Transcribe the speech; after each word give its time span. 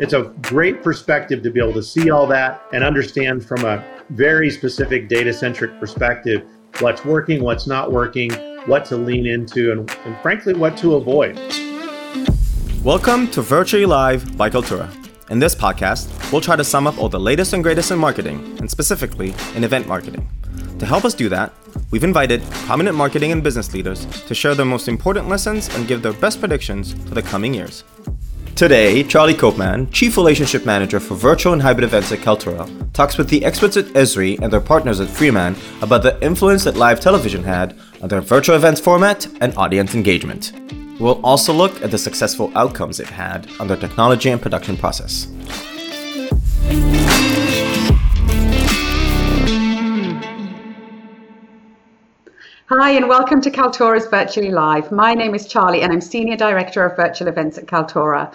it's 0.00 0.12
a 0.12 0.32
great 0.42 0.80
perspective 0.80 1.42
to 1.42 1.50
be 1.50 1.58
able 1.58 1.72
to 1.72 1.82
see 1.82 2.08
all 2.08 2.24
that 2.24 2.62
and 2.72 2.84
understand 2.84 3.44
from 3.44 3.64
a 3.64 3.84
very 4.10 4.48
specific 4.48 5.08
data 5.08 5.32
centric 5.32 5.76
perspective 5.80 6.48
what's 6.78 7.04
working, 7.04 7.42
what's 7.42 7.66
not 7.66 7.90
working, 7.90 8.30
what 8.66 8.84
to 8.84 8.96
lean 8.96 9.26
into, 9.26 9.72
and, 9.72 9.90
and 10.04 10.16
frankly, 10.18 10.54
what 10.54 10.76
to 10.76 10.94
avoid. 10.94 11.36
Welcome 12.84 13.26
to 13.32 13.42
Virtually 13.42 13.86
Live 13.86 14.36
by 14.36 14.48
Kaltura. 14.48 14.88
In 15.30 15.40
this 15.40 15.56
podcast, 15.56 16.30
we'll 16.30 16.40
try 16.40 16.54
to 16.54 16.62
sum 16.62 16.86
up 16.86 16.96
all 16.96 17.08
the 17.08 17.18
latest 17.18 17.52
and 17.52 17.64
greatest 17.64 17.90
in 17.90 17.98
marketing, 17.98 18.56
and 18.60 18.70
specifically 18.70 19.34
in 19.56 19.64
event 19.64 19.88
marketing. 19.88 20.28
To 20.78 20.86
help 20.86 21.04
us 21.04 21.12
do 21.12 21.28
that, 21.30 21.52
we've 21.90 22.04
invited 22.04 22.40
prominent 22.50 22.96
marketing 22.96 23.32
and 23.32 23.42
business 23.42 23.74
leaders 23.74 24.06
to 24.26 24.34
share 24.34 24.54
their 24.54 24.64
most 24.64 24.86
important 24.86 25.28
lessons 25.28 25.68
and 25.74 25.88
give 25.88 26.02
their 26.02 26.12
best 26.12 26.38
predictions 26.38 26.92
for 26.92 27.14
the 27.16 27.22
coming 27.22 27.52
years. 27.52 27.82
Today, 28.58 29.04
Charlie 29.04 29.34
Koopman, 29.34 29.88
Chief 29.92 30.16
Relationship 30.16 30.66
Manager 30.66 30.98
for 30.98 31.14
Virtual 31.14 31.52
and 31.52 31.62
Hybrid 31.62 31.84
Events 31.84 32.10
at 32.10 32.18
Kaltura, 32.18 32.92
talks 32.92 33.16
with 33.16 33.28
the 33.28 33.44
experts 33.44 33.76
at 33.76 33.84
Esri 33.94 34.36
and 34.40 34.52
their 34.52 34.60
partners 34.60 34.98
at 34.98 35.08
Freeman 35.08 35.54
about 35.80 36.02
the 36.02 36.20
influence 36.24 36.64
that 36.64 36.74
live 36.74 36.98
television 36.98 37.44
had 37.44 37.78
on 38.02 38.08
their 38.08 38.20
virtual 38.20 38.56
events 38.56 38.80
format 38.80 39.28
and 39.40 39.56
audience 39.56 39.94
engagement. 39.94 40.54
We'll 40.98 41.24
also 41.24 41.52
look 41.52 41.80
at 41.82 41.92
the 41.92 41.98
successful 41.98 42.50
outcomes 42.56 42.98
it 42.98 43.06
had 43.06 43.48
on 43.60 43.68
their 43.68 43.76
technology 43.76 44.30
and 44.30 44.42
production 44.42 44.76
process. 44.76 45.28
Hi, 52.70 52.90
and 52.90 53.08
welcome 53.08 53.40
to 53.40 53.50
Kaltura's 53.50 54.08
Virtually 54.08 54.50
Live. 54.50 54.92
My 54.92 55.14
name 55.14 55.34
is 55.34 55.48
Charlie, 55.48 55.80
and 55.80 55.90
I'm 55.90 56.02
Senior 56.02 56.36
Director 56.36 56.84
of 56.84 56.96
Virtual 56.96 57.26
Events 57.26 57.56
at 57.56 57.64
Kaltura. 57.64 58.30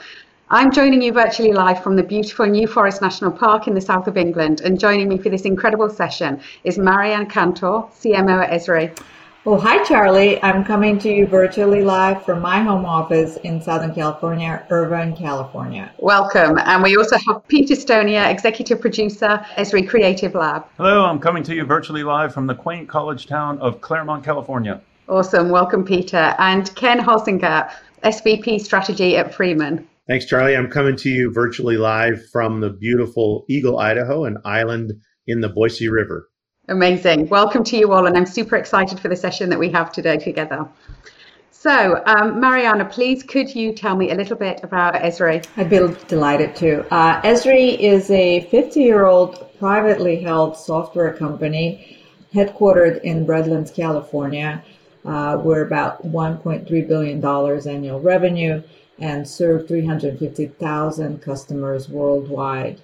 I'm 0.49 0.71
joining 0.71 1.03
you 1.03 1.11
virtually 1.11 1.53
live 1.53 1.83
from 1.83 1.95
the 1.95 2.01
beautiful 2.01 2.47
New 2.47 2.65
Forest 2.65 2.99
National 2.99 3.29
Park 3.31 3.67
in 3.67 3.75
the 3.75 3.79
south 3.79 4.07
of 4.07 4.17
England, 4.17 4.61
and 4.61 4.79
joining 4.79 5.07
me 5.07 5.19
for 5.19 5.29
this 5.29 5.43
incredible 5.43 5.87
session 5.87 6.41
is 6.63 6.79
Marianne 6.79 7.27
Cantor, 7.27 7.83
CMO 7.93 8.43
at 8.43 8.49
Esri. 8.49 8.97
Well, 9.45 9.59
hi, 9.59 9.83
Charlie. 9.83 10.41
I'm 10.41 10.63
coming 10.63 10.97
to 10.99 11.09
you 11.09 11.27
virtually 11.27 11.83
live 11.83 12.23
from 12.23 12.41
my 12.41 12.61
home 12.61 12.85
office 12.85 13.35
in 13.43 13.61
Southern 13.61 13.93
California, 13.93 14.65
Irvine, 14.69 15.13
California. 15.17 15.91
Welcome. 15.99 16.57
And 16.59 16.81
we 16.81 16.95
also 16.95 17.17
have 17.27 17.45
Peter 17.49 17.75
Stonier, 17.75 18.31
Executive 18.31 18.79
Producer, 18.79 19.45
Esri 19.57 19.85
Creative 19.85 20.33
Lab. 20.33 20.65
Hello, 20.77 21.03
I'm 21.03 21.19
coming 21.19 21.43
to 21.43 21.53
you 21.53 21.65
virtually 21.65 22.03
live 22.03 22.33
from 22.33 22.47
the 22.47 22.55
quaint 22.55 22.87
college 22.87 23.27
town 23.27 23.59
of 23.59 23.81
Claremont, 23.81 24.23
California. 24.23 24.79
Awesome. 25.09 25.49
Welcome, 25.49 25.83
Peter. 25.83 26.33
And 26.39 26.73
Ken 26.75 27.01
Holsinger, 27.01 27.69
SVP 28.05 28.61
Strategy 28.61 29.17
at 29.17 29.35
Freeman. 29.35 29.85
Thanks, 30.07 30.25
Charlie. 30.25 30.55
I'm 30.55 30.69
coming 30.69 30.95
to 30.95 31.09
you 31.09 31.33
virtually 31.33 31.75
live 31.75 32.25
from 32.31 32.61
the 32.61 32.69
beautiful 32.69 33.43
Eagle, 33.49 33.77
Idaho, 33.77 34.23
an 34.23 34.37
island 34.45 34.93
in 35.27 35.41
the 35.41 35.49
Boise 35.49 35.89
River. 35.89 36.29
Amazing. 36.69 37.27
Welcome 37.27 37.65
to 37.65 37.77
you 37.77 37.91
all, 37.91 38.05
and 38.05 38.15
I'm 38.15 38.25
super 38.25 38.55
excited 38.55 38.97
for 38.97 39.09
the 39.09 39.17
session 39.17 39.49
that 39.49 39.59
we 39.59 39.69
have 39.71 39.91
today 39.91 40.15
together. 40.15 40.65
So, 41.51 42.01
um, 42.05 42.39
Mariana, 42.39 42.85
please 42.85 43.21
could 43.21 43.53
you 43.53 43.73
tell 43.73 43.97
me 43.97 44.11
a 44.11 44.15
little 44.15 44.37
bit 44.37 44.61
about 44.63 44.93
Esri? 44.93 45.45
I'd 45.57 45.69
be 45.69 45.79
delighted 46.07 46.55
to. 46.57 46.85
Uh, 46.93 47.21
Esri 47.23 47.77
is 47.77 48.09
a 48.11 48.47
50 48.49 48.79
year 48.79 49.07
old 49.07 49.45
privately 49.59 50.21
held 50.21 50.55
software 50.55 51.11
company 51.11 51.97
headquartered 52.33 53.01
in 53.01 53.25
Redlands, 53.25 53.69
California. 53.69 54.63
Uh, 55.03 55.41
we're 55.43 55.65
about 55.65 56.01
$1.3 56.07 56.87
billion 56.87 57.25
annual 57.67 57.99
revenue 57.99 58.63
and 58.99 59.27
serve 59.27 59.67
350,000 59.67 61.21
customers 61.21 61.89
worldwide. 61.89 62.79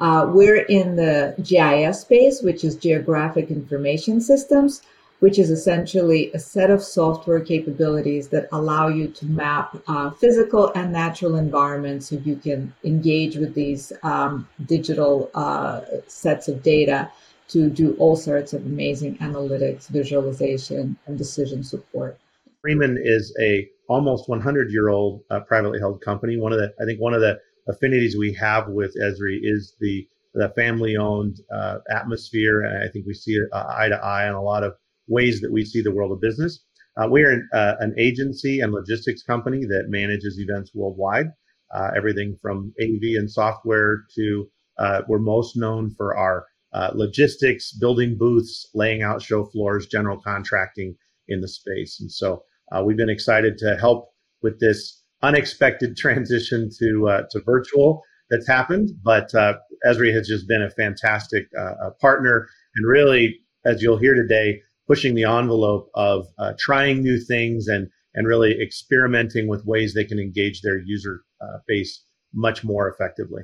Uh, 0.00 0.26
we're 0.32 0.62
in 0.62 0.96
the 0.96 1.34
GIS 1.42 2.00
space, 2.00 2.40
which 2.42 2.64
is 2.64 2.74
Geographic 2.74 3.50
Information 3.50 4.20
Systems, 4.20 4.80
which 5.18 5.38
is 5.38 5.50
essentially 5.50 6.32
a 6.32 6.38
set 6.38 6.70
of 6.70 6.82
software 6.82 7.40
capabilities 7.40 8.28
that 8.28 8.48
allow 8.52 8.88
you 8.88 9.08
to 9.08 9.26
map 9.26 9.76
uh, 9.86 10.10
physical 10.10 10.72
and 10.74 10.90
natural 10.90 11.36
environments 11.36 12.08
so 12.08 12.16
you 12.16 12.36
can 12.36 12.72
engage 12.84 13.36
with 13.36 13.54
these 13.54 13.92
um, 14.02 14.48
digital 14.64 15.30
uh, 15.34 15.82
sets 16.06 16.48
of 16.48 16.62
data 16.62 17.10
to 17.48 17.68
do 17.68 17.94
all 17.98 18.16
sorts 18.16 18.54
of 18.54 18.64
amazing 18.64 19.18
analytics, 19.18 19.88
visualization, 19.88 20.96
and 21.06 21.18
decision 21.18 21.62
support. 21.62 22.18
Freeman 22.62 22.98
is 23.02 23.36
a 23.40 23.68
almost 23.88 24.28
100 24.28 24.70
year 24.70 24.88
old 24.88 25.22
uh, 25.30 25.40
privately 25.40 25.78
held 25.78 26.00
company. 26.00 26.38
One 26.38 26.52
of 26.52 26.58
the, 26.58 26.72
I 26.80 26.84
think, 26.86 27.00
one 27.00 27.12
of 27.12 27.20
the 27.20 27.40
affinities 27.70 28.16
we 28.16 28.34
have 28.34 28.68
with 28.68 28.94
Esri 29.00 29.38
is 29.42 29.74
the 29.80 30.06
the 30.34 30.50
family 30.50 30.96
owned 30.96 31.38
uh, 31.52 31.78
atmosphere. 31.90 32.62
And 32.62 32.84
I 32.84 32.88
think 32.88 33.06
we 33.06 33.14
see 33.14 33.38
uh, 33.52 33.64
eye 33.68 33.88
to 33.88 33.96
eye 33.96 34.28
on 34.28 34.34
a 34.34 34.42
lot 34.42 34.62
of 34.62 34.74
ways 35.08 35.40
that 35.40 35.52
we 35.52 35.64
see 35.64 35.82
the 35.82 35.92
world 35.92 36.12
of 36.12 36.20
business. 36.20 36.64
Uh, 36.96 37.08
we 37.08 37.22
are 37.22 37.30
an, 37.30 37.48
uh, 37.52 37.74
an, 37.80 37.94
agency 37.98 38.60
and 38.60 38.72
logistics 38.72 39.22
company 39.22 39.64
that 39.64 39.86
manages 39.88 40.38
events 40.38 40.72
worldwide, 40.74 41.26
uh, 41.74 41.90
everything 41.96 42.36
from 42.42 42.72
AV 42.80 43.16
and 43.16 43.30
software 43.30 44.04
to 44.14 44.48
uh, 44.78 45.02
we're 45.08 45.18
most 45.18 45.56
known 45.56 45.90
for 45.96 46.16
our 46.16 46.46
logistics, 46.94 47.72
building 47.72 48.16
booths, 48.16 48.68
laying 48.74 49.02
out 49.02 49.20
show 49.20 49.44
floors, 49.44 49.86
general 49.86 50.20
contracting 50.20 50.94
in 51.28 51.40
the 51.40 51.48
space. 51.48 52.00
And 52.00 52.10
so 52.10 52.44
we've 52.84 52.96
been 52.96 53.10
excited 53.10 53.58
to 53.58 53.76
help 53.76 54.10
with 54.42 54.60
this 54.60 54.99
unexpected 55.22 55.96
transition 55.96 56.70
to 56.78 57.08
uh, 57.08 57.22
to 57.30 57.40
virtual 57.40 58.02
that's 58.30 58.46
happened. 58.46 58.90
But 59.02 59.34
uh, 59.34 59.54
Esri 59.86 60.12
has 60.14 60.28
just 60.28 60.46
been 60.48 60.62
a 60.62 60.70
fantastic 60.70 61.48
uh, 61.58 61.90
partner, 62.00 62.48
and 62.76 62.86
really, 62.86 63.40
as 63.64 63.82
you'll 63.82 63.98
hear 63.98 64.14
today, 64.14 64.62
pushing 64.86 65.14
the 65.14 65.24
envelope 65.24 65.90
of 65.94 66.26
uh, 66.38 66.52
trying 66.58 67.02
new 67.02 67.18
things 67.18 67.68
and 67.68 67.88
and 68.14 68.26
really 68.26 68.60
experimenting 68.60 69.46
with 69.46 69.64
ways 69.64 69.94
they 69.94 70.04
can 70.04 70.18
engage 70.18 70.62
their 70.62 70.78
user 70.78 71.22
uh, 71.40 71.58
base 71.68 72.02
much 72.34 72.64
more 72.64 72.88
effectively. 72.88 73.42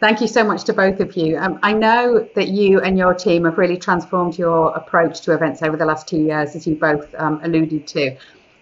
Thank 0.00 0.20
you 0.20 0.28
so 0.28 0.44
much 0.44 0.62
to 0.64 0.72
both 0.72 1.00
of 1.00 1.16
you. 1.16 1.36
Um, 1.38 1.58
I 1.62 1.72
know 1.72 2.28
that 2.36 2.48
you 2.48 2.80
and 2.80 2.96
your 2.96 3.14
team 3.14 3.44
have 3.44 3.58
really 3.58 3.76
transformed 3.76 4.38
your 4.38 4.70
approach 4.76 5.22
to 5.22 5.34
events 5.34 5.60
over 5.62 5.76
the 5.76 5.84
last 5.84 6.06
two 6.06 6.18
years, 6.18 6.54
as 6.54 6.66
you 6.68 6.76
both 6.76 7.12
um, 7.16 7.40
alluded 7.42 7.86
to. 7.88 8.16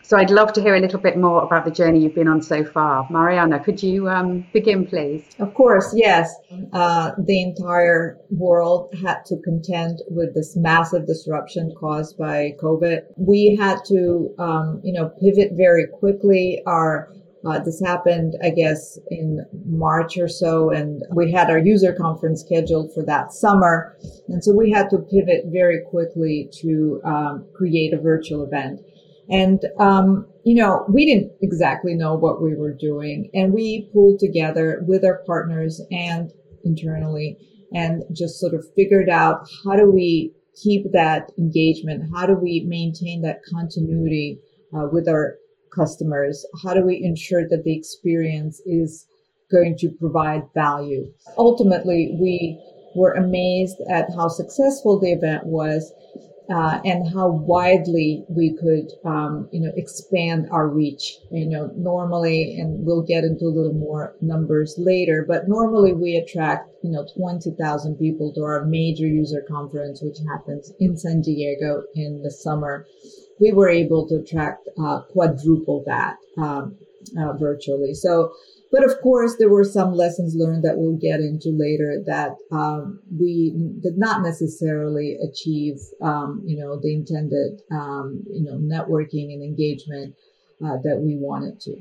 So 0.06 0.16
I'd 0.16 0.30
love 0.30 0.52
to 0.52 0.62
hear 0.62 0.76
a 0.76 0.80
little 0.80 1.00
bit 1.00 1.18
more 1.18 1.42
about 1.42 1.64
the 1.64 1.70
journey 1.72 1.98
you've 1.98 2.14
been 2.14 2.28
on 2.28 2.40
so 2.40 2.62
far. 2.64 3.08
Mariana, 3.10 3.58
could 3.58 3.82
you 3.82 4.08
um, 4.08 4.46
begin, 4.52 4.86
please? 4.86 5.24
Of 5.40 5.52
course, 5.52 5.92
yes. 5.96 6.32
Uh, 6.72 7.10
the 7.24 7.42
entire 7.42 8.16
world 8.30 8.94
had 9.02 9.24
to 9.24 9.36
contend 9.42 10.02
with 10.08 10.32
this 10.32 10.54
massive 10.54 11.08
disruption 11.08 11.74
caused 11.76 12.16
by 12.16 12.54
COVID. 12.62 13.00
We 13.16 13.56
had 13.60 13.80
to, 13.88 14.32
um, 14.38 14.80
you 14.84 14.92
know, 14.92 15.10
pivot 15.20 15.54
very 15.56 15.88
quickly. 15.88 16.62
Our 16.66 17.12
uh, 17.44 17.60
this 17.60 17.80
happened, 17.84 18.34
I 18.42 18.50
guess, 18.50 18.98
in 19.10 19.44
March 19.66 20.18
or 20.18 20.28
so, 20.28 20.70
and 20.70 21.02
we 21.14 21.30
had 21.32 21.50
our 21.50 21.58
user 21.58 21.92
conference 21.92 22.40
scheduled 22.40 22.92
for 22.94 23.04
that 23.04 23.32
summer. 23.32 23.96
And 24.28 24.42
so 24.42 24.52
we 24.52 24.70
had 24.70 24.88
to 24.90 24.98
pivot 24.98 25.46
very 25.46 25.82
quickly 25.88 26.48
to 26.60 27.00
um, 27.04 27.46
create 27.54 27.92
a 27.92 28.00
virtual 28.00 28.44
event. 28.44 28.80
And, 29.28 29.64
um, 29.78 30.26
you 30.44 30.54
know, 30.54 30.84
we 30.88 31.04
didn't 31.06 31.32
exactly 31.42 31.94
know 31.94 32.14
what 32.14 32.42
we 32.42 32.54
were 32.54 32.72
doing. 32.72 33.30
And 33.34 33.52
we 33.52 33.90
pulled 33.92 34.20
together 34.20 34.82
with 34.86 35.04
our 35.04 35.22
partners 35.26 35.80
and 35.90 36.32
internally 36.64 37.36
and 37.72 38.04
just 38.12 38.38
sort 38.38 38.54
of 38.54 38.64
figured 38.74 39.08
out 39.08 39.48
how 39.64 39.76
do 39.76 39.90
we 39.90 40.32
keep 40.62 40.92
that 40.92 41.30
engagement? 41.38 42.10
How 42.14 42.26
do 42.26 42.34
we 42.34 42.64
maintain 42.66 43.22
that 43.22 43.42
continuity 43.44 44.38
uh, 44.74 44.88
with 44.90 45.08
our 45.08 45.36
customers? 45.74 46.46
How 46.62 46.74
do 46.74 46.84
we 46.84 47.02
ensure 47.02 47.48
that 47.48 47.64
the 47.64 47.76
experience 47.76 48.60
is 48.64 49.06
going 49.50 49.76
to 49.78 49.90
provide 49.90 50.42
value? 50.54 51.12
Ultimately, 51.36 52.16
we 52.18 52.60
were 52.94 53.12
amazed 53.12 53.76
at 53.90 54.08
how 54.16 54.28
successful 54.28 54.98
the 54.98 55.12
event 55.12 55.44
was 55.44 55.92
uh, 56.48 56.80
and 56.84 57.12
how 57.12 57.28
widely 57.28 58.24
we 58.28 58.56
could, 58.56 58.90
um, 59.04 59.48
you 59.52 59.60
know, 59.60 59.72
expand 59.76 60.48
our 60.50 60.68
reach. 60.68 61.18
You 61.30 61.48
know, 61.48 61.70
normally, 61.76 62.58
and 62.58 62.84
we'll 62.86 63.02
get 63.02 63.24
into 63.24 63.46
a 63.46 63.54
little 63.54 63.72
more 63.72 64.14
numbers 64.20 64.74
later, 64.78 65.24
but 65.26 65.48
normally 65.48 65.92
we 65.92 66.16
attract, 66.16 66.70
you 66.82 66.90
know, 66.90 67.06
20,000 67.16 67.96
people 67.96 68.32
to 68.34 68.42
our 68.42 68.64
major 68.64 69.06
user 69.06 69.44
conference, 69.48 70.00
which 70.02 70.18
happens 70.28 70.72
in 70.78 70.96
San 70.96 71.20
Diego 71.20 71.82
in 71.94 72.22
the 72.22 72.30
summer. 72.30 72.86
We 73.40 73.52
were 73.52 73.68
able 73.68 74.08
to 74.08 74.16
attract 74.16 74.68
uh, 74.78 75.02
quadruple 75.12 75.82
that 75.86 76.16
um, 76.38 76.76
uh, 77.18 77.32
virtually. 77.34 77.94
So 77.94 78.32
but 78.72 78.84
of 78.84 79.00
course, 79.00 79.36
there 79.38 79.48
were 79.48 79.64
some 79.64 79.92
lessons 79.92 80.34
learned 80.34 80.64
that 80.64 80.76
we'll 80.76 80.96
get 80.96 81.20
into 81.20 81.50
later 81.50 82.02
that 82.06 82.36
um, 82.50 83.00
we 83.18 83.54
did 83.82 83.96
not 83.96 84.22
necessarily 84.22 85.16
achieve, 85.22 85.78
um, 86.02 86.42
you 86.44 86.58
know, 86.58 86.78
the 86.80 86.92
intended, 86.92 87.62
um, 87.70 88.24
you 88.28 88.42
know, 88.42 88.56
networking 88.58 89.32
and 89.32 89.42
engagement 89.42 90.14
uh, 90.64 90.76
that 90.82 90.98
we 90.98 91.16
wanted 91.16 91.60
to. 91.60 91.76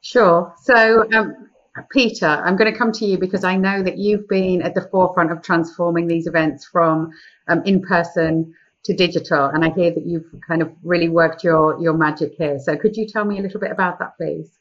Sure. 0.00 0.54
So, 0.62 1.10
um, 1.12 1.48
Peter, 1.90 2.26
I'm 2.26 2.56
going 2.56 2.70
to 2.70 2.78
come 2.78 2.92
to 2.92 3.06
you 3.06 3.18
because 3.18 3.44
I 3.44 3.56
know 3.56 3.82
that 3.82 3.98
you've 3.98 4.28
been 4.28 4.62
at 4.62 4.74
the 4.74 4.82
forefront 4.82 5.32
of 5.32 5.42
transforming 5.42 6.08
these 6.08 6.26
events 6.26 6.66
from 6.66 7.10
um, 7.48 7.62
in 7.64 7.80
person 7.80 8.54
to 8.84 8.94
digital, 8.94 9.46
and 9.46 9.64
I 9.64 9.70
hear 9.70 9.90
that 9.92 10.06
you've 10.06 10.26
kind 10.46 10.62
of 10.62 10.72
really 10.82 11.08
worked 11.08 11.42
your 11.42 11.80
your 11.80 11.94
magic 11.94 12.34
here. 12.36 12.58
So, 12.58 12.76
could 12.76 12.96
you 12.96 13.06
tell 13.06 13.24
me 13.24 13.38
a 13.38 13.42
little 13.42 13.60
bit 13.60 13.70
about 13.70 13.98
that, 13.98 14.16
please? 14.16 14.58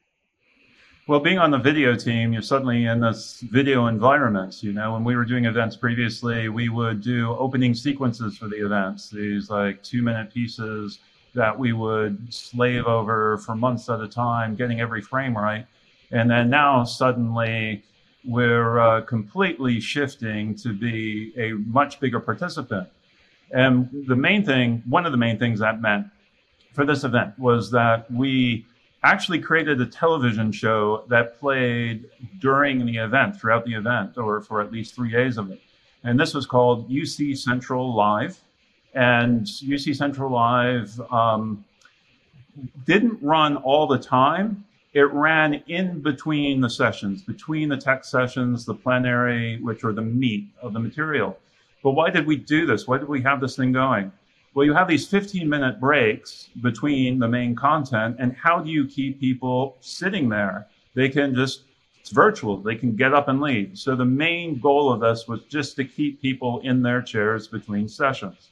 Well, 1.07 1.21
being 1.21 1.39
on 1.39 1.51
the 1.51 1.57
video 1.57 1.95
team, 1.95 2.33
you're 2.33 2.41
suddenly 2.41 2.83
in 2.83 2.99
this 2.99 3.39
video 3.39 3.87
environment. 3.87 4.61
You 4.61 4.73
know, 4.73 4.91
when 4.91 5.05
we 5.05 5.15
were 5.15 5.23
doing 5.23 5.45
events 5.45 5.77
previously, 5.77 6.49
we 6.49 6.67
would 6.67 6.99
do 6.99 7.33
opening 7.39 7.73
sequences 7.75 8.37
for 8.37 8.49
the 8.49 8.57
events, 8.57 9.09
these 9.09 9.49
like 9.49 9.81
two 9.83 10.01
minute 10.01 10.33
pieces 10.33 10.99
that 11.33 11.57
we 11.57 11.71
would 11.71 12.33
slave 12.33 12.87
over 12.87 13.37
for 13.37 13.55
months 13.55 13.89
at 13.89 14.01
a 14.01 14.07
time, 14.09 14.53
getting 14.53 14.81
every 14.81 15.01
frame 15.01 15.37
right. 15.37 15.65
And 16.11 16.29
then 16.29 16.49
now 16.49 16.83
suddenly 16.83 17.85
we're 18.25 18.77
uh, 18.77 18.99
completely 19.03 19.79
shifting 19.79 20.55
to 20.55 20.73
be 20.73 21.31
a 21.37 21.53
much 21.53 22.01
bigger 22.01 22.19
participant. 22.19 22.89
And 23.51 23.89
the 24.07 24.15
main 24.17 24.43
thing, 24.43 24.83
one 24.89 25.05
of 25.05 25.13
the 25.13 25.17
main 25.17 25.39
things 25.39 25.61
that 25.61 25.79
meant 25.79 26.07
for 26.73 26.85
this 26.85 27.05
event 27.05 27.39
was 27.39 27.71
that 27.71 28.11
we 28.11 28.65
actually 29.03 29.39
created 29.39 29.79
a 29.79 29.85
television 29.85 30.51
show 30.51 31.03
that 31.07 31.39
played 31.39 32.09
during 32.39 32.85
the 32.85 32.97
event, 32.97 33.39
throughout 33.39 33.65
the 33.65 33.73
event, 33.73 34.17
or 34.17 34.41
for 34.41 34.61
at 34.61 34.71
least 34.71 34.95
three 34.95 35.11
days 35.11 35.37
of 35.37 35.51
it. 35.51 35.61
And 36.03 36.19
this 36.19 36.33
was 36.33 36.45
called 36.45 36.89
UC 36.89 37.37
Central 37.37 37.95
Live. 37.95 38.39
And 38.93 39.45
UC 39.45 39.95
Central 39.95 40.31
Live 40.31 40.99
um, 41.11 41.63
didn't 42.85 43.21
run 43.21 43.57
all 43.57 43.87
the 43.87 43.99
time. 43.99 44.65
It 44.93 45.11
ran 45.13 45.61
in 45.67 46.01
between 46.01 46.61
the 46.61 46.69
sessions, 46.69 47.21
between 47.21 47.69
the 47.69 47.77
tech 47.77 48.03
sessions, 48.03 48.65
the 48.65 48.73
plenary, 48.73 49.61
which 49.61 49.83
are 49.83 49.93
the 49.93 50.01
meat 50.01 50.47
of 50.61 50.73
the 50.73 50.79
material. 50.79 51.37
But 51.83 51.91
why 51.91 52.09
did 52.09 52.25
we 52.25 52.35
do 52.35 52.65
this? 52.65 52.87
Why 52.87 52.97
did 52.97 53.07
we 53.07 53.21
have 53.21 53.39
this 53.39 53.55
thing 53.55 53.71
going? 53.71 54.11
Well, 54.57 54.65
you 54.65 54.73
have 54.73 54.87
these 54.87 55.07
15 55.07 55.47
minute 55.47 55.79
breaks 55.79 56.49
between 56.63 57.19
the 57.19 57.27
main 57.27 57.55
content, 57.55 58.15
and 58.17 58.35
how 58.35 58.59
do 58.59 58.71
you 58.71 58.87
keep 58.87 59.19
people 59.19 59.77
sitting 59.81 60.29
there? 60.29 60.65
They 60.95 61.09
can 61.09 61.35
just, 61.35 61.65
it's 62.01 62.09
virtual, 62.09 62.57
they 62.57 62.73
can 62.73 62.95
get 62.95 63.13
up 63.13 63.27
and 63.27 63.39
leave. 63.39 63.77
So 63.77 63.95
the 63.95 64.03
main 64.03 64.59
goal 64.59 64.91
of 64.91 64.99
this 64.99 65.27
was 65.27 65.41
just 65.43 65.75
to 65.75 65.85
keep 65.85 66.23
people 66.23 66.59
in 66.61 66.81
their 66.81 67.03
chairs 67.03 67.47
between 67.47 67.87
sessions. 67.87 68.49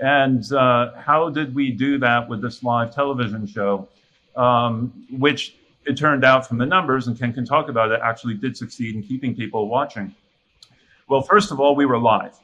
And 0.00 0.50
uh, 0.50 0.94
how 0.94 1.28
did 1.28 1.54
we 1.54 1.72
do 1.72 1.98
that 1.98 2.26
with 2.26 2.40
this 2.40 2.62
live 2.62 2.94
television 2.94 3.46
show? 3.46 3.86
Um, 4.34 5.06
which 5.10 5.56
it 5.84 5.98
turned 5.98 6.24
out 6.24 6.48
from 6.48 6.56
the 6.56 6.64
numbers, 6.64 7.06
and 7.06 7.18
Ken 7.18 7.34
can 7.34 7.44
talk 7.44 7.68
about 7.68 7.92
it, 7.92 8.00
actually 8.02 8.32
did 8.32 8.56
succeed 8.56 8.94
in 8.94 9.02
keeping 9.02 9.34
people 9.34 9.68
watching. 9.68 10.14
Well, 11.06 11.20
first 11.20 11.52
of 11.52 11.60
all, 11.60 11.76
we 11.76 11.84
were 11.84 11.98
live, 11.98 12.34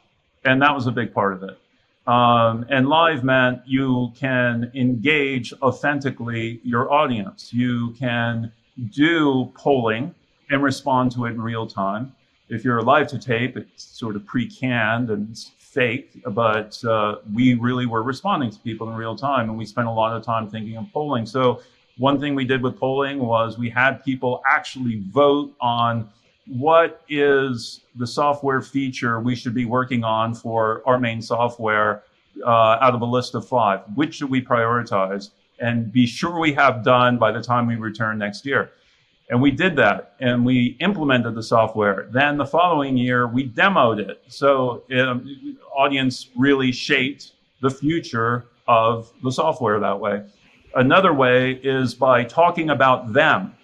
and 0.44 0.60
that 0.60 0.75
was 0.75 0.86
a 0.86 0.92
big 0.92 1.14
part 1.14 1.32
of 1.32 1.44
it. 1.44 1.58
Um, 2.06 2.66
and 2.68 2.88
live 2.88 3.24
meant 3.24 3.62
you 3.66 4.12
can 4.14 4.70
engage 4.74 5.54
authentically 5.62 6.60
your 6.62 6.92
audience. 6.92 7.52
You 7.52 7.92
can 7.92 8.52
do 8.90 9.50
polling 9.54 10.14
and 10.50 10.62
respond 10.62 11.12
to 11.12 11.24
it 11.24 11.30
in 11.30 11.40
real 11.40 11.66
time. 11.66 12.14
If 12.48 12.62
you're 12.62 12.82
live 12.82 13.08
to 13.08 13.18
tape, 13.18 13.56
it's 13.56 13.84
sort 13.84 14.16
of 14.16 14.26
pre 14.26 14.46
canned 14.46 15.08
and 15.08 15.36
fake, 15.58 16.22
but 16.26 16.82
uh, 16.84 17.16
we 17.32 17.54
really 17.54 17.86
were 17.86 18.02
responding 18.02 18.50
to 18.50 18.58
people 18.58 18.88
in 18.90 18.94
real 18.94 19.16
time. 19.16 19.48
And 19.48 19.56
we 19.58 19.64
spent 19.64 19.88
a 19.88 19.90
lot 19.90 20.14
of 20.14 20.22
time 20.22 20.48
thinking 20.50 20.76
of 20.76 20.86
polling. 20.92 21.26
So, 21.26 21.62
one 21.96 22.20
thing 22.20 22.34
we 22.34 22.44
did 22.44 22.60
with 22.60 22.76
polling 22.78 23.20
was 23.20 23.56
we 23.56 23.70
had 23.70 24.04
people 24.04 24.42
actually 24.48 25.00
vote 25.10 25.54
on 25.60 26.10
what 26.46 27.02
is 27.08 27.81
the 27.96 28.06
software 28.06 28.61
feature 28.61 29.20
we 29.20 29.35
should 29.35 29.55
be 29.55 29.64
working 29.64 30.05
on 30.05 30.35
for 30.35 30.82
our 30.87 30.99
main 30.99 31.23
software 31.23 32.02
uh, 32.44 32.79
out 32.81 32.94
of 32.94 33.00
a 33.00 33.06
list 33.06 33.35
of 33.35 33.46
five? 33.46 33.81
Which 33.94 34.17
should 34.17 34.31
we 34.31 34.43
prioritize 34.43 35.31
and 35.58 35.93
be 35.93 36.06
sure 36.06 36.38
we 36.38 36.52
have 36.52 36.85
done 36.85 37.19
by 37.19 37.32
the 37.32 37.41
time 37.41 37.67
we 37.67 37.76
return 37.76 38.19
next 38.19 38.44
year? 38.44 38.70
And 39.31 39.41
we 39.41 39.50
did 39.50 39.75
that 39.76 40.14
and 40.20 40.44
we 40.44 40.76
implemented 40.81 41.35
the 41.35 41.43
software. 41.43 42.08
Then 42.12 42.37
the 42.37 42.44
following 42.44 42.96
year, 42.96 43.26
we 43.26 43.49
demoed 43.49 43.99
it. 43.99 44.23
So 44.29 44.82
um, 44.94 45.58
audience 45.75 46.29
really 46.37 46.73
shaped 46.73 47.32
the 47.62 47.70
future 47.70 48.46
of 48.69 49.11
the 49.23 49.32
software 49.32 49.81
that 49.81 49.99
way. 49.99 50.25
Another 50.75 51.14
way 51.14 51.52
is 51.52 51.94
by 51.94 52.25
talking 52.25 52.69
about 52.69 53.12
them. 53.14 53.55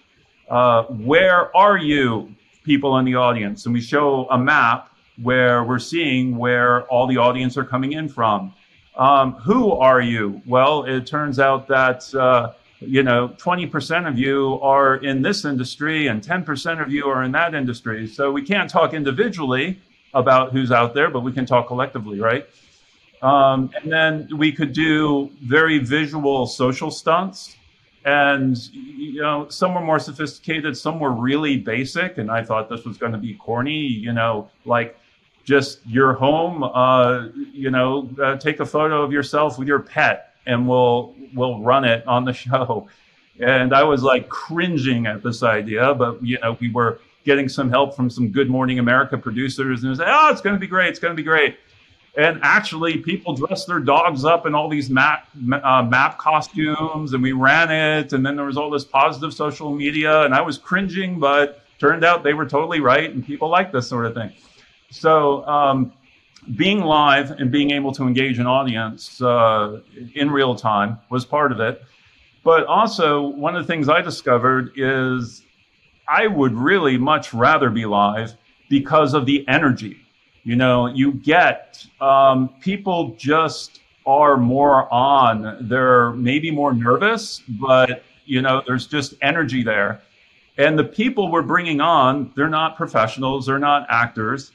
Uh, 0.48 0.84
where 0.84 1.54
are 1.54 1.76
you 1.76 2.34
people 2.64 2.98
in 2.98 3.04
the 3.04 3.14
audience 3.14 3.64
and 3.66 3.74
we 3.74 3.80
show 3.80 4.26
a 4.30 4.38
map 4.38 4.90
where 5.22 5.64
we're 5.64 5.78
seeing 5.78 6.36
where 6.36 6.82
all 6.84 7.06
the 7.06 7.16
audience 7.16 7.56
are 7.56 7.64
coming 7.64 7.92
in 7.92 8.08
from. 8.08 8.54
Um, 8.96 9.32
who 9.34 9.72
are 9.72 10.00
you? 10.00 10.42
Well, 10.46 10.84
it 10.84 11.06
turns 11.06 11.38
out 11.38 11.68
that 11.68 12.12
uh, 12.14 12.52
you 12.80 13.02
know 13.02 13.28
20% 13.28 14.08
of 14.08 14.18
you 14.18 14.58
are 14.60 14.96
in 14.96 15.22
this 15.22 15.44
industry 15.44 16.08
and 16.08 16.22
10% 16.22 16.82
of 16.82 16.90
you 16.90 17.06
are 17.06 17.22
in 17.22 17.32
that 17.32 17.54
industry. 17.54 18.06
So 18.06 18.32
we 18.32 18.42
can't 18.42 18.68
talk 18.68 18.94
individually 18.94 19.80
about 20.12 20.52
who's 20.52 20.72
out 20.72 20.94
there, 20.94 21.10
but 21.10 21.20
we 21.20 21.32
can 21.32 21.46
talk 21.46 21.68
collectively, 21.68 22.20
right? 22.20 22.46
Um, 23.22 23.70
and 23.80 23.92
then 23.92 24.28
we 24.36 24.50
could 24.50 24.72
do 24.72 25.30
very 25.42 25.78
visual 25.78 26.46
social 26.46 26.90
stunts 26.90 27.56
and 28.04 28.56
you 28.72 29.20
know 29.20 29.46
some 29.48 29.74
were 29.74 29.80
more 29.80 29.98
sophisticated 29.98 30.76
some 30.76 30.98
were 30.98 31.12
really 31.12 31.56
basic 31.56 32.16
and 32.16 32.30
i 32.30 32.42
thought 32.42 32.68
this 32.68 32.84
was 32.84 32.96
going 32.96 33.12
to 33.12 33.18
be 33.18 33.34
corny 33.34 33.76
you 33.76 34.12
know 34.12 34.48
like 34.64 34.96
just 35.44 35.86
your 35.86 36.14
home 36.14 36.62
uh, 36.62 37.26
you 37.52 37.70
know 37.70 38.08
uh, 38.22 38.36
take 38.36 38.60
a 38.60 38.66
photo 38.66 39.02
of 39.02 39.12
yourself 39.12 39.58
with 39.58 39.68
your 39.68 39.80
pet 39.80 40.34
and 40.46 40.66
we'll 40.66 41.14
we'll 41.34 41.60
run 41.60 41.84
it 41.84 42.06
on 42.06 42.24
the 42.24 42.32
show. 42.44 42.88
And 43.38 43.74
i 43.74 43.82
was 43.82 44.02
like 44.02 44.28
cringing 44.28 45.06
at 45.06 45.22
this 45.22 45.42
idea 45.42 45.94
but 45.94 46.22
you 46.24 46.38
know 46.40 46.56
we 46.60 46.70
were 46.70 47.00
getting 47.24 47.48
some 47.48 47.68
help 47.68 47.94
from 47.94 48.08
some 48.08 48.28
good 48.28 48.48
morning 48.48 48.78
america 48.78 49.18
producers 49.18 49.80
and 49.80 49.88
it 49.88 49.90
was 49.90 49.98
like 49.98 50.08
oh 50.10 50.30
it's 50.30 50.40
going 50.40 50.54
to 50.54 50.60
be 50.60 50.66
great 50.66 50.88
it's 50.88 50.98
going 50.98 51.12
to 51.12 51.16
be 51.16 51.22
great 51.22 51.58
and 52.16 52.40
actually 52.42 52.98
people 52.98 53.34
dressed 53.34 53.66
their 53.66 53.78
dogs 53.78 54.24
up 54.24 54.46
in 54.46 54.54
all 54.54 54.68
these 54.68 54.90
map 54.90 55.28
uh, 55.62 55.82
map 55.82 56.18
costumes 56.18 57.12
and 57.12 57.22
we 57.22 57.32
ran 57.32 57.70
it. 57.70 58.12
And 58.12 58.24
then 58.24 58.36
there 58.36 58.46
was 58.46 58.56
all 58.56 58.70
this 58.70 58.84
positive 58.84 59.32
social 59.32 59.74
media 59.74 60.22
and 60.22 60.34
i 60.34 60.40
was 60.40 60.58
cringing 60.58 61.20
but 61.20 61.62
turned 61.78 62.04
out 62.04 62.22
they 62.22 62.34
were 62.34 62.46
totally 62.46 62.80
right 62.80 63.10
and 63.12 63.24
people 63.24 63.48
like 63.48 63.72
this 63.72 63.88
sort 63.88 64.06
of 64.06 64.14
thing. 64.14 64.32
So 64.90 65.46
um, 65.46 65.92
being 66.56 66.80
live 66.80 67.30
and 67.32 67.50
being 67.50 67.70
able 67.70 67.92
to 67.92 68.04
engage 68.04 68.38
an 68.38 68.46
audience 68.46 69.22
uh, 69.22 69.80
in 70.14 70.30
real 70.30 70.54
time 70.54 70.98
was 71.10 71.24
part 71.24 71.52
of 71.52 71.60
it. 71.60 71.82
But 72.42 72.64
also 72.66 73.20
one 73.22 73.54
of 73.54 73.62
the 73.64 73.72
things 73.72 73.88
i 73.88 74.00
discovered 74.00 74.72
is 74.76 75.42
i 76.08 76.26
would 76.26 76.54
really 76.54 76.98
much 76.98 77.32
rather 77.32 77.70
be 77.70 77.86
live 77.86 78.34
because 78.68 79.14
of 79.14 79.26
the 79.26 79.46
energy 79.48 80.00
you 80.44 80.56
know, 80.56 80.86
you 80.86 81.12
get 81.12 81.84
um, 82.00 82.48
people 82.60 83.14
just 83.18 83.80
are 84.06 84.36
more 84.36 84.92
on. 84.92 85.68
They're 85.68 86.12
maybe 86.12 86.50
more 86.50 86.72
nervous, 86.72 87.42
but 87.48 88.02
you 88.24 88.42
know, 88.42 88.62
there's 88.66 88.86
just 88.86 89.14
energy 89.22 89.62
there. 89.62 90.00
And 90.56 90.78
the 90.78 90.84
people 90.84 91.30
we're 91.30 91.42
bringing 91.42 91.80
on, 91.80 92.32
they're 92.36 92.48
not 92.48 92.76
professionals, 92.76 93.46
they're 93.46 93.58
not 93.58 93.86
actors. 93.88 94.52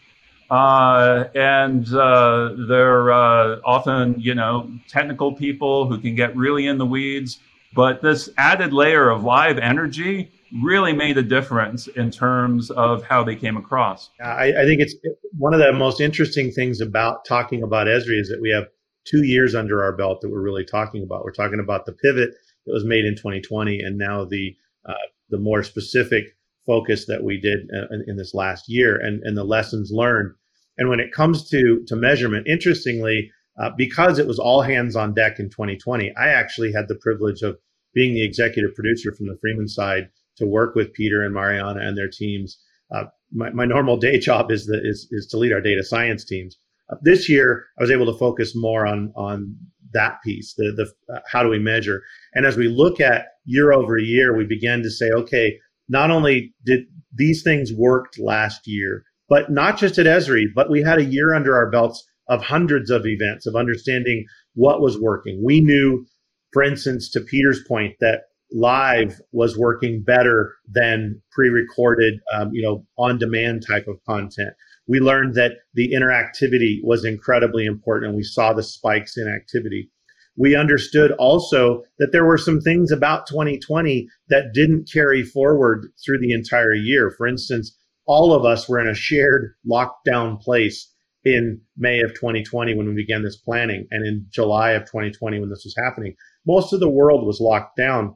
Uh, 0.49 1.25
and 1.33 1.91
uh, 1.93 2.53
they're 2.67 3.11
uh, 3.11 3.59
often, 3.65 4.19
you 4.19 4.35
know, 4.35 4.71
technical 4.87 5.33
people 5.33 5.87
who 5.87 5.97
can 5.97 6.15
get 6.15 6.35
really 6.35 6.67
in 6.67 6.77
the 6.77 6.85
weeds. 6.85 7.39
But 7.73 8.01
this 8.01 8.29
added 8.37 8.71
layer 8.71 9.09
of 9.09 9.23
live 9.23 9.57
energy 9.57 10.31
really 10.63 10.93
made 10.93 11.17
a 11.17 11.23
difference 11.23 11.87
in 11.87 12.11
terms 12.11 12.71
of 12.71 13.03
how 13.03 13.23
they 13.23 13.35
came 13.35 13.57
across. 13.57 14.09
I, 14.23 14.53
I, 14.53 14.65
think 14.65 14.81
it's 14.81 14.95
one 15.37 15.53
of 15.53 15.59
the 15.59 15.73
most 15.73 15.99
interesting 15.99 16.51
things 16.51 16.79
about 16.81 17.25
talking 17.25 17.63
about 17.63 17.87
Esri 17.87 18.19
is 18.19 18.29
that 18.29 18.39
we 18.41 18.51
have 18.51 18.67
two 19.05 19.23
years 19.23 19.53
under 19.53 19.83
our 19.83 19.95
belt 19.95 20.21
that 20.21 20.29
we're 20.29 20.41
really 20.41 20.65
talking 20.65 21.03
about. 21.03 21.23
We're 21.23 21.31
talking 21.31 21.59
about 21.59 21.85
the 21.85 21.93
pivot 21.93 22.31
that 22.65 22.73
was 22.73 22.85
made 22.85 23.05
in 23.05 23.15
2020, 23.15 23.81
and 23.81 23.97
now 23.97 24.25
the 24.25 24.55
uh, 24.85 24.93
the 25.29 25.39
more 25.39 25.63
specific 25.63 26.25
focus 26.65 27.05
that 27.05 27.23
we 27.23 27.39
did 27.39 27.69
uh, 27.75 27.87
in, 27.93 28.03
in, 28.07 28.17
this 28.17 28.33
last 28.33 28.69
year, 28.69 28.95
and 28.97 29.21
and 29.23 29.37
the 29.37 29.43
lessons 29.43 29.91
learned. 29.91 30.33
And 30.77 30.89
when 30.89 30.99
it 30.99 31.11
comes 31.11 31.49
to 31.49 31.83
to 31.87 31.95
measurement, 31.95 32.47
interestingly, 32.47 33.31
uh, 33.59 33.71
because 33.77 34.19
it 34.19 34.27
was 34.27 34.39
all 34.39 34.61
hands 34.61 34.95
on 34.95 35.13
deck 35.13 35.39
in 35.39 35.49
2020, 35.49 36.13
I 36.15 36.27
actually 36.29 36.71
had 36.71 36.87
the 36.87 36.99
privilege 37.01 37.41
of 37.41 37.57
being 37.93 38.13
the 38.13 38.25
executive 38.25 38.75
producer 38.75 39.13
from 39.13 39.27
the 39.27 39.37
Freeman 39.41 39.67
side 39.67 40.09
to 40.37 40.45
work 40.45 40.75
with 40.75 40.93
Peter 40.93 41.23
and 41.23 41.33
Mariana 41.33 41.81
and 41.81 41.97
their 41.97 42.09
teams. 42.09 42.57
Uh, 42.93 43.05
my, 43.31 43.49
my, 43.51 43.65
normal 43.65 43.97
day 43.97 44.19
job 44.19 44.51
is, 44.51 44.67
the, 44.67 44.79
is, 44.83 45.07
is 45.11 45.25
to 45.27 45.37
lead 45.37 45.51
our 45.51 45.61
data 45.61 45.83
science 45.83 46.23
teams. 46.23 46.57
Uh, 46.91 46.95
this 47.01 47.27
year, 47.27 47.65
I 47.79 47.81
was 47.81 47.91
able 47.91 48.05
to 48.05 48.17
focus 48.17 48.55
more 48.55 48.85
on, 48.85 49.11
on 49.15 49.57
that 49.93 50.21
piece, 50.23 50.53
the, 50.55 50.71
the 50.75 51.13
uh, 51.13 51.19
how 51.31 51.41
do 51.41 51.49
we 51.49 51.57
measure? 51.57 52.03
And 52.33 52.45
as 52.45 52.57
we 52.57 52.67
look 52.67 52.99
at 52.99 53.27
year 53.45 53.73
over 53.73 53.97
year, 53.97 54.37
we 54.37 54.45
began 54.45 54.83
to 54.83 54.91
say, 54.91 55.09
okay, 55.09 55.57
not 55.89 56.11
only 56.11 56.53
did 56.65 56.81
these 57.13 57.41
things 57.41 57.71
worked 57.73 58.19
last 58.19 58.67
year, 58.67 59.03
but 59.27 59.49
not 59.49 59.77
just 59.77 59.97
at 59.97 60.05
Esri, 60.05 60.45
but 60.53 60.69
we 60.69 60.83
had 60.83 60.99
a 60.99 61.05
year 61.05 61.33
under 61.33 61.55
our 61.55 61.69
belts 61.69 62.03
of 62.27 62.43
hundreds 62.43 62.89
of 62.89 63.05
events 63.05 63.45
of 63.45 63.55
understanding 63.55 64.25
what 64.53 64.81
was 64.81 64.99
working. 64.99 65.41
We 65.43 65.61
knew, 65.61 66.05
for 66.51 66.63
instance, 66.63 67.09
to 67.11 67.21
Peter's 67.21 67.63
point, 67.67 67.95
that 67.99 68.23
live 68.55 69.19
was 69.33 69.57
working 69.57 70.01
better 70.01 70.55
than 70.67 71.21
pre-recorded, 71.31 72.15
um, 72.33 72.49
you 72.53 72.63
know, 72.63 72.85
on-demand 72.97 73.65
type 73.67 73.85
of 73.87 74.03
content. 74.07 74.53
We 74.87 74.99
learned 74.99 75.35
that 75.35 75.57
the 75.73 75.91
interactivity 75.91 76.77
was 76.81 77.03
incredibly 77.03 77.65
important, 77.65 78.09
and 78.09 78.17
we 78.17 78.23
saw 78.23 78.53
the 78.53 78.63
spikes 78.63 79.17
in 79.17 79.27
activity. 79.27 79.91
We 80.37 80.55
understood 80.55 81.11
also 81.13 81.83
that 81.99 82.11
there 82.11 82.25
were 82.25 82.37
some 82.37 82.61
things 82.61 82.91
about 82.91 83.27
2020 83.27 84.07
that 84.29 84.53
didn't 84.53 84.89
carry 84.91 85.23
forward 85.23 85.87
through 86.03 86.19
the 86.19 86.33
entire 86.33 86.73
year. 86.73 87.11
For 87.11 87.27
instance, 87.27 87.75
all 88.05 88.33
of 88.33 88.45
us 88.45 88.69
were 88.69 88.79
in 88.79 88.87
a 88.87 88.95
shared 88.95 89.53
lockdown 89.69 90.39
place 90.39 90.93
in 91.25 91.59
May 91.75 92.01
of 92.01 92.13
2020 92.13 92.75
when 92.75 92.87
we 92.87 92.93
began 92.93 93.23
this 93.23 93.37
planning, 93.37 93.87
and 93.91 94.05
in 94.05 94.27
July 94.29 94.71
of 94.71 94.83
2020 94.83 95.39
when 95.39 95.49
this 95.49 95.65
was 95.65 95.75
happening. 95.77 96.15
Most 96.45 96.71
of 96.71 96.79
the 96.79 96.89
world 96.89 97.25
was 97.25 97.41
locked 97.41 97.75
down, 97.75 98.15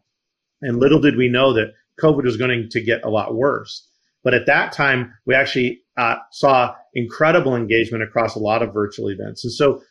and 0.62 0.80
little 0.80 1.00
did 1.00 1.16
we 1.16 1.30
know 1.30 1.54
that 1.54 1.74
COVID 2.02 2.24
was 2.24 2.38
going 2.38 2.70
to 2.70 2.82
get 2.82 3.04
a 3.04 3.10
lot 3.10 3.36
worse. 3.36 3.88
But 4.24 4.34
at 4.34 4.46
that 4.48 4.74
time, 4.74 5.14
we 5.26 5.36
actually 5.36 5.82
uh, 5.98 6.16
saw 6.32 6.76
incredible 6.94 7.56
engagement 7.56 8.04
across 8.04 8.36
a 8.36 8.40
lot 8.40 8.62
of 8.62 8.74
virtual 8.74 9.10
events. 9.10 9.44
And 9.44 9.54
so, 9.54 9.82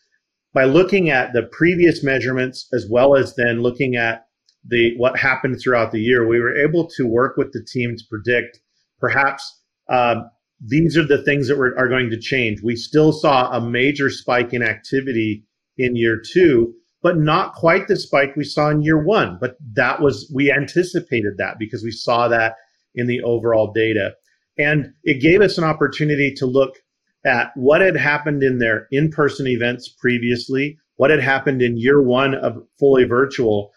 by 0.54 0.64
looking 0.64 1.10
at 1.10 1.32
the 1.34 1.42
previous 1.42 2.02
measurements 2.02 2.68
as 2.72 2.86
well 2.88 3.14
as 3.14 3.36
then 3.36 3.62
looking 3.62 3.96
at 3.96 4.26
the 4.66 4.96
what 4.96 5.18
happened 5.18 5.60
throughout 5.60 5.92
the 5.92 6.00
year, 6.00 6.26
we 6.26 6.40
were 6.40 6.56
able 6.56 6.88
to 6.96 7.06
work 7.06 7.36
with 7.36 7.52
the 7.52 7.64
team 7.64 7.96
to 7.96 8.04
predict 8.08 8.60
perhaps 8.98 9.60
um, 9.88 10.28
these 10.60 10.96
are 10.96 11.06
the 11.06 11.22
things 11.22 11.48
that 11.48 11.56
were, 11.56 11.78
are 11.78 11.88
going 11.88 12.10
to 12.10 12.18
change. 12.18 12.62
We 12.62 12.76
still 12.76 13.12
saw 13.12 13.52
a 13.52 13.60
major 13.60 14.10
spike 14.10 14.52
in 14.52 14.62
activity 14.62 15.44
in 15.76 15.96
year 15.96 16.20
two, 16.20 16.74
but 17.02 17.18
not 17.18 17.54
quite 17.54 17.86
the 17.88 17.96
spike 17.96 18.34
we 18.36 18.44
saw 18.44 18.70
in 18.70 18.82
year 18.82 19.02
one. 19.02 19.38
But 19.40 19.56
that 19.74 20.00
was, 20.00 20.30
we 20.34 20.52
anticipated 20.52 21.34
that 21.38 21.58
because 21.58 21.82
we 21.82 21.90
saw 21.90 22.28
that 22.28 22.54
in 22.94 23.06
the 23.06 23.22
overall 23.22 23.72
data. 23.72 24.14
And 24.58 24.92
it 25.04 25.20
gave 25.20 25.40
us 25.40 25.56
an 25.58 25.64
opportunity 25.64 26.34
to 26.36 26.46
look 26.46 26.76
at 27.24 27.50
what 27.54 27.80
had 27.80 27.96
happened 27.96 28.42
in 28.42 28.58
their 28.58 28.86
in 28.90 29.10
person 29.10 29.46
events 29.46 29.88
previously, 29.88 30.78
what 30.96 31.10
had 31.10 31.20
happened 31.20 31.62
in 31.62 31.76
year 31.76 32.02
one 32.02 32.34
of 32.34 32.56
fully 32.78 33.04
virtual, 33.04 33.70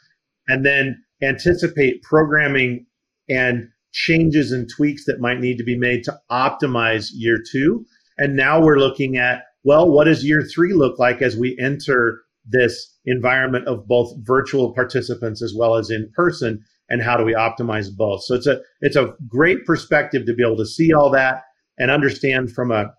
and 0.47 0.65
then 0.65 1.03
anticipate 1.21 2.01
programming 2.01 2.85
and 3.29 3.67
changes 3.91 4.51
and 4.51 4.69
tweaks 4.69 5.05
that 5.05 5.19
might 5.19 5.39
need 5.39 5.57
to 5.57 5.63
be 5.63 5.77
made 5.77 6.03
to 6.03 6.19
optimize 6.31 7.09
year 7.13 7.37
two. 7.51 7.85
And 8.17 8.35
now 8.35 8.61
we're 8.61 8.79
looking 8.79 9.17
at, 9.17 9.43
well, 9.63 9.91
what 9.91 10.05
does 10.05 10.25
year 10.25 10.41
three 10.41 10.73
look 10.73 10.97
like 10.97 11.21
as 11.21 11.35
we 11.35 11.57
enter 11.59 12.21
this 12.45 12.97
environment 13.05 13.67
of 13.67 13.87
both 13.87 14.13
virtual 14.19 14.73
participants 14.73 15.41
as 15.41 15.53
well 15.55 15.75
as 15.75 15.89
in 15.89 16.11
person? 16.15 16.63
And 16.89 17.01
how 17.01 17.15
do 17.15 17.23
we 17.23 17.33
optimize 17.33 17.87
both? 17.95 18.23
So 18.23 18.35
it's 18.35 18.47
a, 18.47 18.61
it's 18.81 18.97
a 18.97 19.13
great 19.27 19.65
perspective 19.65 20.25
to 20.25 20.33
be 20.33 20.43
able 20.43 20.57
to 20.57 20.65
see 20.65 20.93
all 20.93 21.09
that 21.11 21.43
and 21.77 21.89
understand 21.89 22.51
from 22.51 22.71
a 22.71 22.93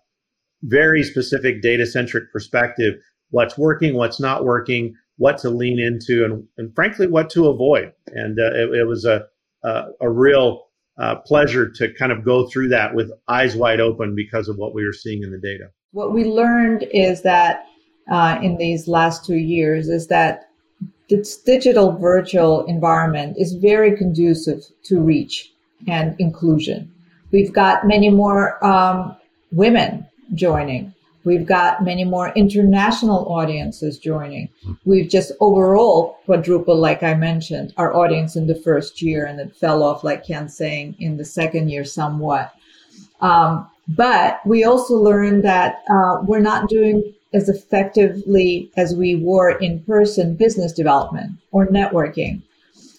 very 0.63 1.03
specific 1.03 1.61
data 1.61 1.85
centric 1.85 2.31
perspective 2.31 2.95
what's 3.29 3.57
working, 3.57 3.95
what's 3.95 4.19
not 4.19 4.45
working, 4.45 4.95
what 5.17 5.37
to 5.39 5.49
lean 5.49 5.79
into, 5.79 6.23
and, 6.25 6.43
and 6.57 6.73
frankly, 6.75 7.07
what 7.07 7.29
to 7.31 7.47
avoid. 7.47 7.91
And 8.07 8.39
uh, 8.39 8.53
it, 8.53 8.69
it, 8.81 8.87
was 8.87 9.05
a, 9.05 9.25
a, 9.63 9.85
a 10.01 10.09
real 10.09 10.63
uh, 10.99 11.15
pleasure 11.25 11.69
to 11.69 11.93
kind 11.93 12.11
of 12.11 12.23
go 12.23 12.47
through 12.47 12.69
that 12.69 12.93
with 12.93 13.11
eyes 13.27 13.55
wide 13.55 13.79
open 13.79 14.15
because 14.15 14.47
of 14.47 14.57
what 14.57 14.73
we 14.73 14.85
were 14.85 14.93
seeing 14.93 15.23
in 15.23 15.31
the 15.31 15.39
data. 15.39 15.69
What 15.91 16.13
we 16.13 16.25
learned 16.25 16.87
is 16.91 17.21
that 17.23 17.65
uh, 18.09 18.39
in 18.41 18.57
these 18.57 18.87
last 18.87 19.25
two 19.25 19.37
years 19.37 19.89
is 19.89 20.07
that 20.07 20.49
this 21.09 21.37
digital 21.37 21.91
virtual 21.97 22.65
environment 22.65 23.37
is 23.37 23.53
very 23.53 23.95
conducive 23.95 24.63
to 24.83 25.01
reach 25.01 25.51
and 25.87 26.15
inclusion. 26.19 26.91
We've 27.31 27.53
got 27.53 27.85
many 27.87 28.09
more 28.09 28.63
um, 28.65 29.15
women 29.51 30.05
joining. 30.33 30.93
We've 31.25 31.45
got 31.45 31.83
many 31.83 32.03
more 32.03 32.33
international 32.35 33.31
audiences 33.31 33.97
joining. 33.97 34.49
We've 34.83 35.09
just 35.09 35.31
overall 35.39 36.19
quadrupled, 36.25 36.79
like 36.79 37.01
I 37.01 37.13
mentioned, 37.13 37.73
our 37.77 37.95
audience 37.95 38.35
in 38.35 38.45
the 38.47 38.55
first 38.55 39.01
year, 39.01 39.25
and 39.25 39.39
it 39.39 39.55
fell 39.55 39.83
off, 39.83 40.03
like 40.03 40.27
Ken's 40.27 40.55
saying, 40.57 40.95
in 40.99 41.15
the 41.15 41.25
second 41.25 41.69
year 41.69 41.85
somewhat. 41.85 42.53
Um, 43.21 43.69
but 43.87 44.39
we 44.45 44.65
also 44.65 44.95
learned 44.95 45.43
that 45.43 45.83
uh, 45.89 46.19
we're 46.23 46.39
not 46.39 46.67
doing 46.67 47.13
as 47.33 47.49
effectively 47.49 48.71
as 48.77 48.95
we 48.95 49.15
were 49.15 49.51
in 49.51 49.79
person 49.83 50.35
business 50.35 50.71
development 50.71 51.31
or 51.51 51.67
networking. 51.67 52.41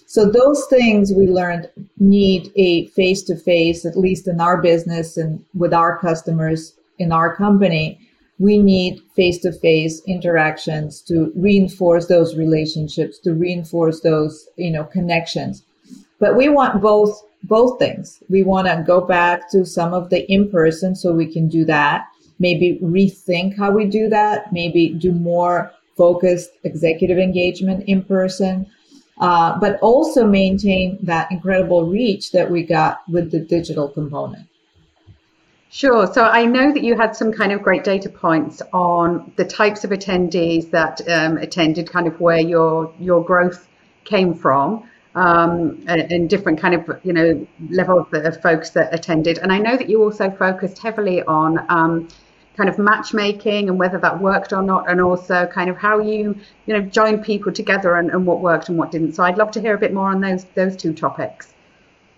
So 0.06 0.30
those 0.30 0.64
things 0.66 1.12
we 1.12 1.26
learned 1.26 1.68
need 1.98 2.52
a 2.56 2.86
face 2.88 3.22
to 3.22 3.36
face, 3.36 3.84
at 3.84 3.96
least 3.96 4.28
in 4.28 4.40
our 4.40 4.60
business 4.60 5.16
and 5.16 5.44
with 5.54 5.72
our 5.72 5.98
customers 5.98 6.74
in 6.98 7.10
our 7.10 7.34
company 7.34 7.98
we 8.38 8.58
need 8.58 9.00
face 9.14 9.38
to 9.38 9.52
face 9.52 10.02
interactions 10.06 11.00
to 11.02 11.32
reinforce 11.36 12.06
those 12.06 12.36
relationships, 12.36 13.18
to 13.20 13.32
reinforce 13.32 14.00
those, 14.00 14.48
you 14.56 14.70
know, 14.70 14.84
connections. 14.84 15.62
But 16.18 16.36
we 16.36 16.48
want 16.48 16.82
both, 16.82 17.22
both 17.44 17.78
things. 17.78 18.22
We 18.28 18.42
want 18.42 18.66
to 18.66 18.82
go 18.84 19.00
back 19.00 19.50
to 19.50 19.64
some 19.64 19.94
of 19.94 20.10
the 20.10 20.30
in 20.30 20.50
person 20.50 20.96
so 20.96 21.12
we 21.12 21.32
can 21.32 21.48
do 21.48 21.64
that. 21.66 22.06
Maybe 22.38 22.78
rethink 22.82 23.56
how 23.56 23.70
we 23.70 23.86
do 23.86 24.08
that. 24.08 24.52
Maybe 24.52 24.90
do 24.90 25.12
more 25.12 25.72
focused 25.96 26.50
executive 26.64 27.18
engagement 27.18 27.84
in 27.88 28.02
person. 28.02 28.66
Uh, 29.18 29.56
but 29.60 29.78
also 29.80 30.26
maintain 30.26 30.98
that 31.00 31.30
incredible 31.30 31.86
reach 31.86 32.32
that 32.32 32.50
we 32.50 32.64
got 32.64 33.08
with 33.08 33.30
the 33.30 33.38
digital 33.38 33.88
component. 33.88 34.48
Sure. 35.74 36.06
So 36.12 36.24
I 36.24 36.44
know 36.44 36.72
that 36.72 36.84
you 36.84 36.96
had 36.96 37.16
some 37.16 37.32
kind 37.32 37.50
of 37.50 37.60
great 37.60 37.82
data 37.82 38.08
points 38.08 38.62
on 38.72 39.32
the 39.36 39.44
types 39.44 39.82
of 39.82 39.90
attendees 39.90 40.70
that 40.70 41.00
um, 41.08 41.36
attended, 41.38 41.90
kind 41.90 42.06
of 42.06 42.20
where 42.20 42.38
your 42.38 42.94
your 43.00 43.24
growth 43.24 43.68
came 44.04 44.34
from, 44.34 44.88
um, 45.16 45.82
and, 45.88 46.12
and, 46.12 46.30
different 46.30 46.60
kind 46.60 46.74
of 46.76 47.00
you 47.02 47.12
know 47.12 47.44
levels 47.70 48.06
of 48.12 48.40
folks 48.40 48.70
that 48.70 48.94
attended. 48.94 49.38
And 49.38 49.52
I 49.52 49.58
know 49.58 49.76
that 49.76 49.88
you 49.88 50.00
also 50.00 50.30
focused 50.30 50.78
heavily 50.78 51.24
on 51.24 51.58
um, 51.68 52.08
kind 52.56 52.68
of 52.68 52.78
matchmaking 52.78 53.68
and 53.68 53.78
whether 53.78 53.98
that 53.98 54.20
worked 54.20 54.52
or 54.52 54.62
not, 54.62 54.88
and 54.90 55.00
also 55.00 55.46
kind 55.46 55.68
of 55.68 55.76
how 55.76 55.98
you 56.00 56.38
you 56.66 56.74
know 56.74 56.80
joined 56.80 57.24
people 57.24 57.52
together 57.52 57.96
and, 57.96 58.10
and 58.10 58.26
what 58.26 58.40
worked 58.40 58.68
and 58.68 58.78
what 58.78 58.90
didn't. 58.90 59.12
So 59.14 59.22
I'd 59.22 59.38
love 59.38 59.50
to 59.52 59.60
hear 59.60 59.74
a 59.74 59.78
bit 59.78 59.92
more 59.92 60.10
on 60.10 60.20
those 60.20 60.44
those 60.54 60.76
two 60.76 60.92
topics. 60.92 61.52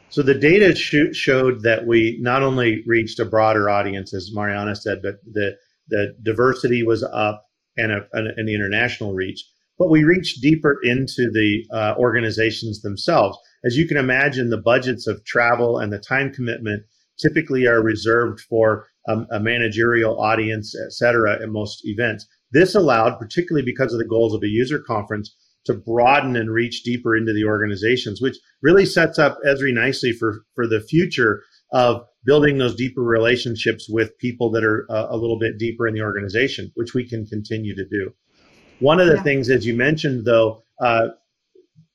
So 0.08 0.22
the 0.22 0.34
data 0.34 0.74
sh- 0.74 1.14
showed 1.14 1.62
that 1.62 1.86
we 1.86 2.18
not 2.20 2.42
only 2.42 2.82
reached 2.86 3.18
a 3.18 3.24
broader 3.24 3.68
audience, 3.68 4.14
as 4.14 4.32
Mariana 4.32 4.76
said, 4.76 5.02
but 5.02 5.16
the 5.30 5.56
the 5.88 6.16
diversity 6.22 6.82
was 6.82 7.02
up 7.02 7.44
and, 7.76 7.92
a, 7.92 8.06
international 8.38 9.14
reach. 9.14 9.44
But 9.78 9.90
we 9.90 10.04
reached 10.04 10.40
deeper 10.40 10.78
into 10.82 11.30
the 11.30 11.66
uh, 11.70 11.94
organizations 11.98 12.80
themselves. 12.80 13.38
As 13.64 13.76
you 13.76 13.86
can 13.86 13.98
imagine, 13.98 14.48
the 14.48 14.56
budgets 14.56 15.06
of 15.06 15.24
travel 15.24 15.78
and 15.78 15.92
the 15.92 15.98
time 15.98 16.32
commitment 16.32 16.84
typically 17.18 17.66
are 17.66 17.82
reserved 17.82 18.40
for 18.40 18.86
um, 19.08 19.26
a 19.30 19.40
managerial 19.40 20.20
audience, 20.20 20.74
et 20.84 20.92
cetera, 20.92 21.40
at 21.42 21.48
most 21.48 21.80
events. 21.84 22.26
This 22.52 22.74
allowed, 22.74 23.18
particularly 23.18 23.64
because 23.64 23.92
of 23.92 23.98
the 23.98 24.06
goals 24.08 24.34
of 24.34 24.42
a 24.42 24.48
user 24.48 24.78
conference, 24.78 25.34
to 25.66 25.74
broaden 25.74 26.36
and 26.36 26.50
reach 26.50 26.84
deeper 26.84 27.16
into 27.16 27.32
the 27.32 27.44
organizations, 27.44 28.20
which 28.20 28.36
really 28.62 28.86
sets 28.86 29.18
up 29.18 29.38
Esri 29.44 29.74
nicely 29.74 30.12
for, 30.12 30.44
for 30.54 30.66
the 30.66 30.80
future 30.80 31.42
of 31.72 32.02
building 32.24 32.58
those 32.58 32.76
deeper 32.76 33.02
relationships 33.02 33.88
with 33.88 34.16
people 34.18 34.50
that 34.52 34.64
are 34.64 34.86
uh, 34.90 35.06
a 35.10 35.16
little 35.16 35.38
bit 35.38 35.58
deeper 35.58 35.88
in 35.88 35.94
the 35.94 36.02
organization, 36.02 36.70
which 36.74 36.94
we 36.94 37.08
can 37.08 37.26
continue 37.26 37.74
to 37.74 37.84
do. 37.88 38.12
One 38.78 39.00
of 39.00 39.08
the 39.08 39.16
yeah. 39.16 39.22
things, 39.22 39.50
as 39.50 39.66
you 39.66 39.74
mentioned, 39.74 40.24
though, 40.24 40.62
uh, 40.80 41.08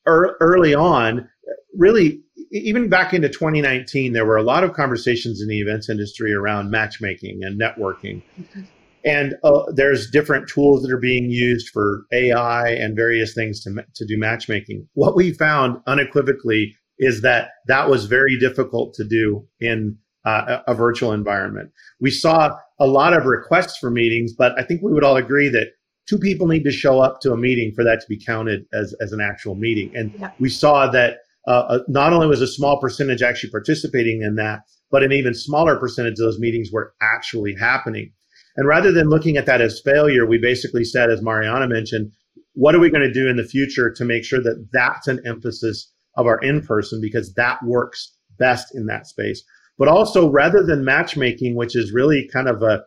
er- 0.08 0.36
early 0.42 0.74
on, 0.74 1.30
really, 1.78 2.24
even 2.52 2.90
back 2.90 3.14
into 3.14 3.30
2019, 3.30 4.14
there 4.14 4.26
were 4.26 4.38
a 4.38 4.44
lot 4.44 4.64
of 4.64 4.74
conversations 4.74 5.42
in 5.42 5.48
the 5.48 5.60
events 5.60 5.90
industry 5.90 6.34
around 6.34 6.70
matchmaking 6.70 7.40
and 7.44 7.60
networking. 7.60 8.22
Mm-hmm. 8.40 8.62
And 9.04 9.36
uh, 9.44 9.64
there's 9.74 10.12
different 10.12 10.48
tools 10.48 10.84
that 10.84 10.92
are 10.92 11.00
being 11.00 11.32
used 11.32 11.70
for 11.70 12.06
AI 12.12 12.70
and 12.70 12.96
various 12.96 13.34
things 13.34 13.64
to, 13.64 13.84
to 13.96 14.06
do 14.06 14.18
matchmaking. 14.18 14.88
What 14.94 15.16
we 15.16 15.34
found 15.34 15.82
unequivocally 15.88 16.76
is 17.00 17.22
that 17.22 17.50
that 17.68 17.90
was 17.90 18.06
very 18.06 18.38
difficult 18.38 18.94
to 18.96 19.04
do 19.04 19.48
in 19.60 19.98
uh, 20.24 20.60
a, 20.68 20.72
a 20.74 20.76
virtual 20.76 21.14
environment. 21.14 21.72
We 22.00 22.12
saw 22.12 22.56
a 22.80 22.86
lot 22.86 23.14
of 23.14 23.26
requests 23.26 23.78
for 23.78 23.90
meetings, 23.90 24.34
but 24.34 24.58
I 24.60 24.64
think 24.64 24.84
we 24.84 24.94
would 24.94 25.04
all 25.04 25.18
agree 25.18 25.50
that 25.50 25.70
two 26.08 26.20
people 26.20 26.46
need 26.46 26.64
to 26.64 26.72
show 26.72 27.00
up 27.00 27.22
to 27.22 27.32
a 27.32 27.38
meeting 27.38 27.72
for 27.74 27.84
that 27.84 28.02
to 28.02 28.08
be 28.08 28.24
counted 28.24 28.66
as, 28.72 28.94
as 29.02 29.14
an 29.14 29.22
actual 29.22 29.56
meeting. 29.56 29.96
And 29.96 30.14
yeah. 30.20 30.32
we 30.40 30.50
saw 30.50 30.92
that 30.92 31.21
uh, 31.48 31.80
not 31.88 32.14
only 32.14 32.28
was 32.28 32.42
a 32.42 32.48
small 32.48 32.80
percentage 32.80 33.22
actually 33.22 33.50
participating 33.50 34.22
in 34.22 34.36
that, 34.36 34.62
but 34.92 35.04
an 35.04 35.12
even 35.12 35.34
smaller 35.34 35.78
percentage 35.78 36.14
of 36.14 36.18
those 36.26 36.40
meetings 36.40 36.70
were 36.72 36.94
actually 37.02 37.56
happening. 37.56 38.12
And 38.58 38.68
rather 38.68 38.92
than 38.92 39.10
looking 39.10 39.38
at 39.38 39.46
that 39.46 39.62
as 39.62 39.82
failure, 39.84 40.26
we 40.26 40.38
basically 40.38 40.84
said, 40.84 41.10
as 41.10 41.22
Mariana 41.22 41.68
mentioned, 41.68 42.12
what 42.54 42.76
are 42.76 42.80
we 42.80 42.90
going 42.90 43.02
to 43.02 43.14
do 43.14 43.30
in 43.30 43.38
the 43.38 43.46
future 43.46 43.92
to 43.92 44.06
make 44.06 44.26
sure 44.26 44.42
that 44.42 44.68
that's 44.74 45.08
an 45.08 45.22
emphasis 45.26 45.92
of 46.16 46.28
our 46.28 46.40
in 46.40 46.62
person 46.62 47.00
because 47.02 47.34
that 47.36 47.64
works 47.64 48.14
best 48.38 48.76
in 48.76 48.88
that 48.88 49.08
space. 49.08 49.44
But 49.78 49.88
also, 49.88 50.30
rather 50.30 50.64
than 50.64 50.84
matchmaking, 50.84 51.56
which 51.56 51.76
is 51.76 51.94
really 51.94 52.30
kind 52.32 52.48
of 52.48 52.62
a 52.62 52.84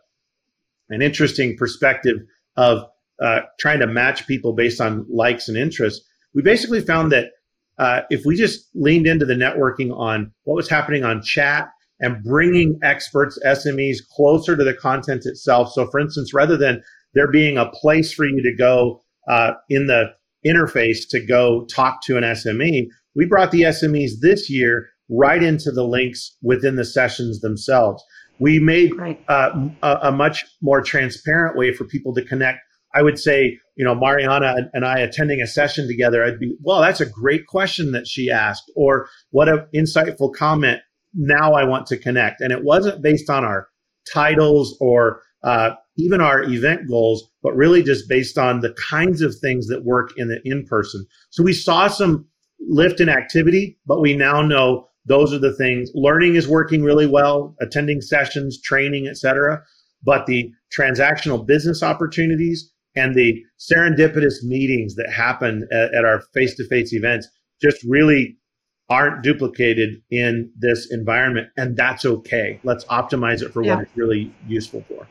an 0.89 1.01
interesting 1.01 1.57
perspective 1.57 2.17
of 2.57 2.83
uh, 3.19 3.41
trying 3.59 3.79
to 3.79 3.87
match 3.87 4.27
people 4.27 4.53
based 4.53 4.79
on 4.79 5.05
likes 5.09 5.47
and 5.49 5.57
interests, 5.57 6.05
we 6.35 6.43
basically 6.43 6.81
found 6.81 7.11
that 7.11 7.31
uh, 7.77 8.01
if 8.09 8.25
we 8.25 8.35
just 8.35 8.69
leaned 8.73 9.07
into 9.07 9.25
the 9.25 9.33
networking 9.33 9.95
on 9.95 10.31
what 10.43 10.55
was 10.55 10.69
happening 10.69 11.03
on 11.03 11.21
chat 11.21 11.69
and 11.99 12.23
bringing 12.23 12.79
experts, 12.83 13.39
SMEs 13.45 13.97
closer 14.15 14.55
to 14.55 14.63
the 14.63 14.73
content 14.73 15.25
itself. 15.25 15.71
So, 15.71 15.87
for 15.87 15.99
instance, 15.99 16.33
rather 16.33 16.57
than 16.57 16.83
there 17.13 17.31
being 17.31 17.57
a 17.57 17.69
place 17.69 18.13
for 18.13 18.25
you 18.25 18.41
to 18.41 18.55
go 18.55 19.01
uh, 19.29 19.53
in 19.69 19.87
the 19.87 20.13
interface 20.45 21.07
to 21.09 21.19
go 21.19 21.65
talk 21.65 22.01
to 22.03 22.17
an 22.17 22.23
SME, 22.23 22.87
we 23.15 23.25
brought 23.25 23.51
the 23.51 23.63
SMEs 23.63 24.11
this 24.21 24.49
year 24.49 24.89
right 25.09 25.41
into 25.41 25.71
the 25.71 25.83
links 25.83 26.35
within 26.41 26.75
the 26.75 26.85
sessions 26.85 27.41
themselves. 27.41 28.03
We 28.39 28.59
made 28.59 28.95
right. 28.97 29.23
uh, 29.29 29.69
a, 29.81 29.97
a, 30.03 30.11
much 30.11 30.43
more 30.61 30.81
transparent 30.81 31.55
way 31.55 31.73
for 31.73 31.85
people 31.85 32.13
to 32.15 32.21
connect. 32.25 32.59
I 32.93 33.01
would 33.01 33.17
say, 33.17 33.59
you 33.75 33.83
know, 33.83 33.95
Mariana 33.95 34.69
and 34.73 34.85
I 34.85 34.99
attending 34.99 35.41
a 35.41 35.47
session 35.47 35.87
together, 35.87 36.23
I'd 36.23 36.39
be, 36.39 36.55
well, 36.61 36.81
that's 36.81 37.01
a 37.01 37.05
great 37.05 37.47
question 37.47 37.91
that 37.91 38.07
she 38.07 38.31
asked, 38.31 38.71
or 38.75 39.07
what 39.31 39.49
an 39.49 39.67
insightful 39.75 40.33
comment. 40.33 40.79
Now 41.13 41.53
I 41.53 41.65
want 41.65 41.85
to 41.87 41.97
connect. 41.97 42.41
And 42.41 42.51
it 42.51 42.63
wasn't 42.63 43.01
based 43.01 43.29
on 43.29 43.43
our 43.43 43.67
titles 44.11 44.77
or 44.79 45.21
uh, 45.43 45.71
even 45.97 46.21
our 46.21 46.43
event 46.43 46.87
goals, 46.89 47.29
but 47.43 47.55
really 47.55 47.83
just 47.83 48.09
based 48.09 48.37
on 48.37 48.61
the 48.61 48.75
kinds 48.89 49.21
of 49.21 49.35
things 49.35 49.67
that 49.67 49.85
work 49.85 50.11
in 50.17 50.27
the 50.27 50.39
in 50.43 50.65
person. 50.65 51.05
So 51.29 51.43
we 51.43 51.53
saw 51.53 51.87
some 51.87 52.25
lift 52.67 52.99
in 52.99 53.09
activity, 53.09 53.77
but 53.85 54.01
we 54.01 54.15
now 54.15 54.41
know 54.41 54.87
those 55.05 55.33
are 55.33 55.39
the 55.39 55.53
things. 55.53 55.91
Learning 55.93 56.35
is 56.35 56.47
working 56.47 56.81
really 56.81 57.07
well, 57.07 57.55
attending 57.61 58.01
sessions, 58.01 58.59
training, 58.61 59.07
etc. 59.07 59.61
But 60.03 60.25
the 60.25 60.51
transactional 60.77 61.45
business 61.45 61.83
opportunities 61.83 62.71
and 62.95 63.15
the 63.15 63.43
serendipitous 63.59 64.43
meetings 64.43 64.95
that 64.95 65.11
happen 65.11 65.67
at, 65.71 65.93
at 65.93 66.05
our 66.05 66.21
face-to-face 66.33 66.93
events 66.93 67.27
just 67.61 67.83
really 67.83 68.37
aren't 68.89 69.23
duplicated 69.23 70.01
in 70.11 70.51
this 70.57 70.91
environment, 70.91 71.47
and 71.57 71.75
that's 71.75 72.05
okay. 72.05 72.59
Let's 72.63 72.85
optimize 72.85 73.41
it 73.41 73.51
for 73.51 73.63
yeah. 73.63 73.75
what 73.75 73.83
it's 73.83 73.97
really 73.97 74.33
useful 74.47 74.83
for. 74.87 75.07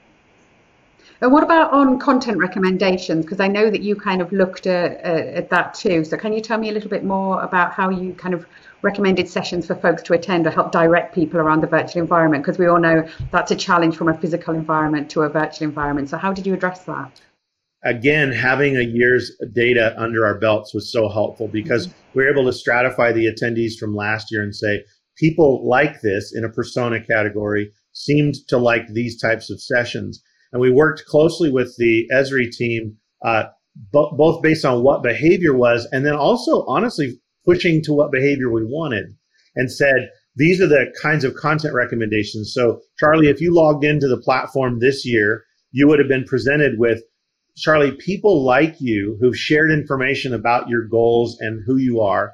And 1.21 1.33
what 1.33 1.43
about 1.43 1.73
on 1.73 1.99
content 1.99 2.38
recommendations? 2.38 3.25
Because 3.25 3.41
I 3.41 3.49
know 3.49 3.71
that 3.71 3.83
you 3.83 3.97
kind 3.97 4.21
of 4.21 4.31
looked 4.33 4.67
at, 4.67 5.00
at 5.00 5.50
that 5.50 5.75
too. 5.75 6.05
So 6.05 6.17
can 6.17 6.33
you 6.33 6.41
tell 6.41 6.59
me 6.59 6.69
a 6.69 6.73
little 6.73 6.91
bit 6.91 7.05
more 7.05 7.41
about 7.43 7.73
how 7.73 7.88
you 7.88 8.12
kind 8.14 8.35
of 8.35 8.47
recommended 8.83 9.29
sessions 9.29 9.67
for 9.67 9.75
folks 9.75 10.03
to 10.03 10.12
attend 10.12 10.47
or 10.47 10.50
help 10.50 10.71
direct 10.71 11.14
people 11.14 11.41
around 11.41 11.62
the 11.62 11.67
virtual 11.67 12.03
environment? 12.03 12.45
Because 12.45 12.59
we 12.59 12.67
all 12.67 12.81
know 12.81 13.09
that's 13.31 13.50
a 13.50 13.57
challenge 13.57 13.97
from 13.97 14.09
a 14.09 14.19
physical 14.19 14.55
environment 14.55 15.11
to 15.12 15.23
a 15.23 15.29
virtual 15.29 15.67
environment. 15.67 16.11
So 16.11 16.19
how 16.19 16.33
did 16.33 16.47
you 16.47 16.55
address 16.55 16.85
that? 16.85 17.21
Again, 17.85 18.33
having 18.33 18.76
a 18.76 18.83
year's 18.83 19.33
data 19.53 19.95
under 19.99 20.25
our 20.26 20.38
belts 20.38 20.73
was 20.73 20.91
so 20.91 21.09
helpful 21.09 21.49
because 21.49 21.87
mm-hmm. 21.87 22.19
we 22.19 22.25
were 22.25 22.31
able 22.31 22.45
to 22.45 22.59
stratify 22.59 23.12
the 23.12 23.26
attendees 23.26 23.79
from 23.79 23.95
last 23.95 24.31
year 24.31 24.43
and 24.43 24.55
say 24.55 24.85
people 25.17 25.69
like 25.69 26.00
this 26.00 26.35
in 26.35 26.45
a 26.45 26.49
persona 26.49 27.05
category 27.05 27.71
seemed 27.93 28.35
to 28.49 28.59
like 28.59 28.87
these 28.88 29.21
types 29.21 29.50
of 29.50 29.61
sessions. 29.61 30.23
And 30.53 30.61
we 30.61 30.71
worked 30.71 31.05
closely 31.07 31.50
with 31.50 31.75
the 31.78 32.08
Esri 32.13 32.50
team, 32.50 32.97
uh, 33.25 33.45
both 33.93 34.43
based 34.43 34.65
on 34.65 34.82
what 34.82 35.02
behavior 35.02 35.54
was, 35.54 35.87
and 35.93 36.06
then 36.06 36.15
also 36.15 36.65
honestly 36.67 37.21
pushing 37.45 37.82
to 37.82 37.93
what 37.93 38.13
behavior 38.13 38.50
we 38.50 38.65
wanted 38.65 39.15
and 39.56 39.71
said, 39.71 40.11
these 40.37 40.61
are 40.61 40.67
the 40.67 40.93
kinds 41.00 41.25
of 41.25 41.35
content 41.35 41.75
recommendations. 41.75 42.52
So, 42.52 42.80
Charlie, 42.99 43.28
if 43.28 43.41
you 43.41 43.54
logged 43.54 43.85
into 43.85 44.08
the 44.08 44.21
platform 44.21 44.80
this 44.80 45.06
year, 45.06 45.45
you 45.71 45.87
would 45.87 45.99
have 45.99 46.08
been 46.08 46.25
presented 46.25 46.78
with 46.78 47.02
Charlie, 47.56 47.93
people 47.93 48.45
like 48.45 48.76
you 48.80 49.17
who've 49.21 49.36
shared 49.36 49.71
information 49.71 50.34
about 50.34 50.69
your 50.69 50.86
goals 50.86 51.36
and 51.40 51.62
who 51.64 51.76
you 51.76 52.00
are 52.00 52.32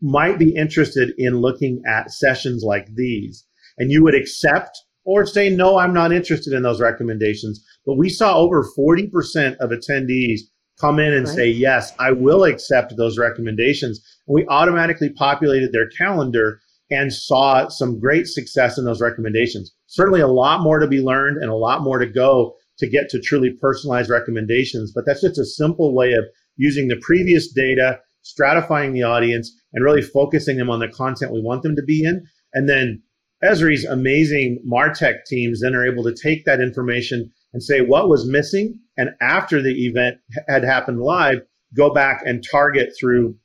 might 0.00 0.38
be 0.38 0.54
interested 0.54 1.12
in 1.18 1.40
looking 1.40 1.82
at 1.86 2.10
sessions 2.10 2.62
like 2.62 2.86
these. 2.94 3.46
And 3.78 3.90
you 3.90 4.02
would 4.02 4.14
accept 4.14 4.78
or 5.04 5.26
say, 5.26 5.50
no, 5.50 5.78
I'm 5.78 5.92
not 5.92 6.12
interested 6.12 6.52
in 6.52 6.62
those 6.62 6.80
recommendations. 6.80 7.64
But 7.84 7.96
we 7.96 8.08
saw 8.08 8.36
over 8.38 8.66
40% 8.78 9.56
of 9.58 9.70
attendees 9.70 10.40
come 10.80 10.98
in 10.98 11.12
and 11.12 11.26
right. 11.26 11.34
say, 11.34 11.48
yes, 11.48 11.92
I 11.98 12.12
will 12.12 12.44
accept 12.44 12.96
those 12.96 13.18
recommendations. 13.18 14.00
And 14.26 14.34
we 14.34 14.46
automatically 14.48 15.10
populated 15.10 15.72
their 15.72 15.88
calendar 15.90 16.60
and 16.90 17.12
saw 17.12 17.68
some 17.68 18.00
great 18.00 18.26
success 18.26 18.78
in 18.78 18.84
those 18.84 19.00
recommendations. 19.00 19.74
Certainly 19.86 20.20
a 20.20 20.28
lot 20.28 20.62
more 20.62 20.78
to 20.78 20.86
be 20.86 21.00
learned 21.00 21.38
and 21.38 21.50
a 21.50 21.56
lot 21.56 21.82
more 21.82 21.98
to 21.98 22.06
go 22.06 22.54
to 22.78 22.88
get 22.88 23.08
to 23.10 23.20
truly 23.20 23.50
personalized 23.50 24.10
recommendations. 24.10 24.92
But 24.94 25.04
that's 25.06 25.20
just 25.20 25.38
a 25.38 25.44
simple 25.44 25.94
way 25.94 26.12
of 26.12 26.24
using 26.56 26.88
the 26.88 27.00
previous 27.00 27.52
data, 27.52 28.00
stratifying 28.24 28.92
the 28.92 29.02
audience, 29.02 29.52
and 29.72 29.84
really 29.84 30.02
focusing 30.02 30.56
them 30.56 30.70
on 30.70 30.80
the 30.80 30.88
content 30.88 31.32
we 31.32 31.42
want 31.42 31.62
them 31.62 31.76
to 31.76 31.82
be 31.82 32.04
in. 32.04 32.24
And 32.52 32.68
then 32.68 33.02
Esri's 33.42 33.84
amazing 33.84 34.62
MarTech 34.66 35.24
teams 35.26 35.60
then 35.60 35.74
are 35.74 35.86
able 35.86 36.04
to 36.04 36.14
take 36.14 36.44
that 36.44 36.60
information 36.60 37.30
and 37.52 37.62
say 37.62 37.80
what 37.80 38.08
was 38.08 38.26
missing. 38.26 38.78
And 38.96 39.10
after 39.20 39.60
the 39.60 39.86
event 39.86 40.18
had 40.48 40.64
happened 40.64 41.00
live, 41.00 41.42
go 41.76 41.92
back 41.92 42.22
and 42.24 42.44
target 42.48 42.94
through 42.98 43.36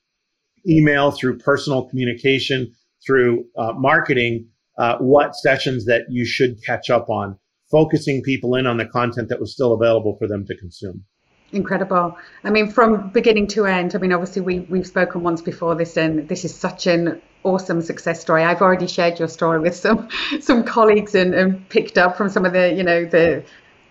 email, 0.68 1.12
through 1.12 1.40
personal 1.40 1.88
communication, 1.90 2.74
through 3.06 3.46
uh, 3.58 3.74
marketing, 3.74 4.48
uh, 4.78 4.98
what 5.00 5.36
sessions 5.36 5.86
that 5.86 6.04
you 6.10 6.26
should 6.26 6.64
catch 6.64 6.90
up 6.90 7.10
on, 7.10 7.38
focusing 7.72 8.22
people 8.22 8.56
in 8.56 8.66
on 8.66 8.78
the 8.78 8.86
content 8.86 9.30
that 9.30 9.40
was 9.40 9.54
still 9.54 9.74
available 9.74 10.16
for 10.18 10.28
them 10.28 10.46
to 10.46 10.58
consume. 10.58 11.04
Incredible. 11.52 12.16
I 12.44 12.52
mean, 12.52 12.70
from 12.70 13.10
beginning 13.10 13.48
to 13.48 13.66
end, 13.66 13.96
I 13.96 13.98
mean, 13.98 14.14
obviously 14.14 14.42
we, 14.44 14.60
we've 14.60 14.86
spoken 14.86 15.24
once 15.24 15.42
before 15.42 15.76
this 15.76 15.98
and 15.98 16.28
this 16.28 16.46
is 16.46 16.54
such 16.54 16.86
an 16.86 17.22
awesome 17.44 17.82
success 17.82 18.22
story. 18.22 18.44
I've 18.44 18.62
already 18.62 18.86
shared 18.86 19.18
your 19.18 19.28
story 19.28 19.60
with 19.60 19.76
some 19.76 20.10
some 20.42 20.64
colleagues 20.64 21.16
and, 21.16 21.34
and 21.34 21.68
picked 21.70 21.98
up 21.98 22.18
from 22.18 22.30
some 22.30 22.46
of 22.46 22.54
the, 22.54 22.72
you 22.74 22.84
know, 22.84 23.06
the 23.06 23.44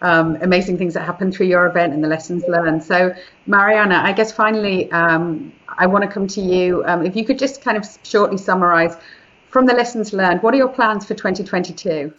um, 0.02 0.36
amazing 0.42 0.78
things 0.78 0.94
that 0.94 1.04
happened 1.04 1.34
through 1.34 1.46
your 1.46 1.66
event 1.66 1.92
and 1.92 2.04
the 2.04 2.08
lessons 2.08 2.44
learned. 2.46 2.84
So, 2.84 3.12
Mariana, 3.46 4.02
I 4.04 4.12
guess 4.12 4.30
finally, 4.30 4.90
um, 4.92 5.52
I 5.66 5.86
want 5.86 6.04
to 6.04 6.10
come 6.10 6.28
to 6.28 6.40
you. 6.40 6.84
Um, 6.86 7.04
if 7.04 7.16
you 7.16 7.24
could 7.24 7.38
just 7.38 7.62
kind 7.62 7.76
of 7.76 7.84
shortly 8.04 8.38
summarize 8.38 8.96
from 9.50 9.66
the 9.66 9.74
lessons 9.74 10.12
learned, 10.12 10.42
what 10.42 10.54
are 10.54 10.58
your 10.58 10.68
plans 10.68 11.04
for 11.04 11.14
2022? 11.14 12.12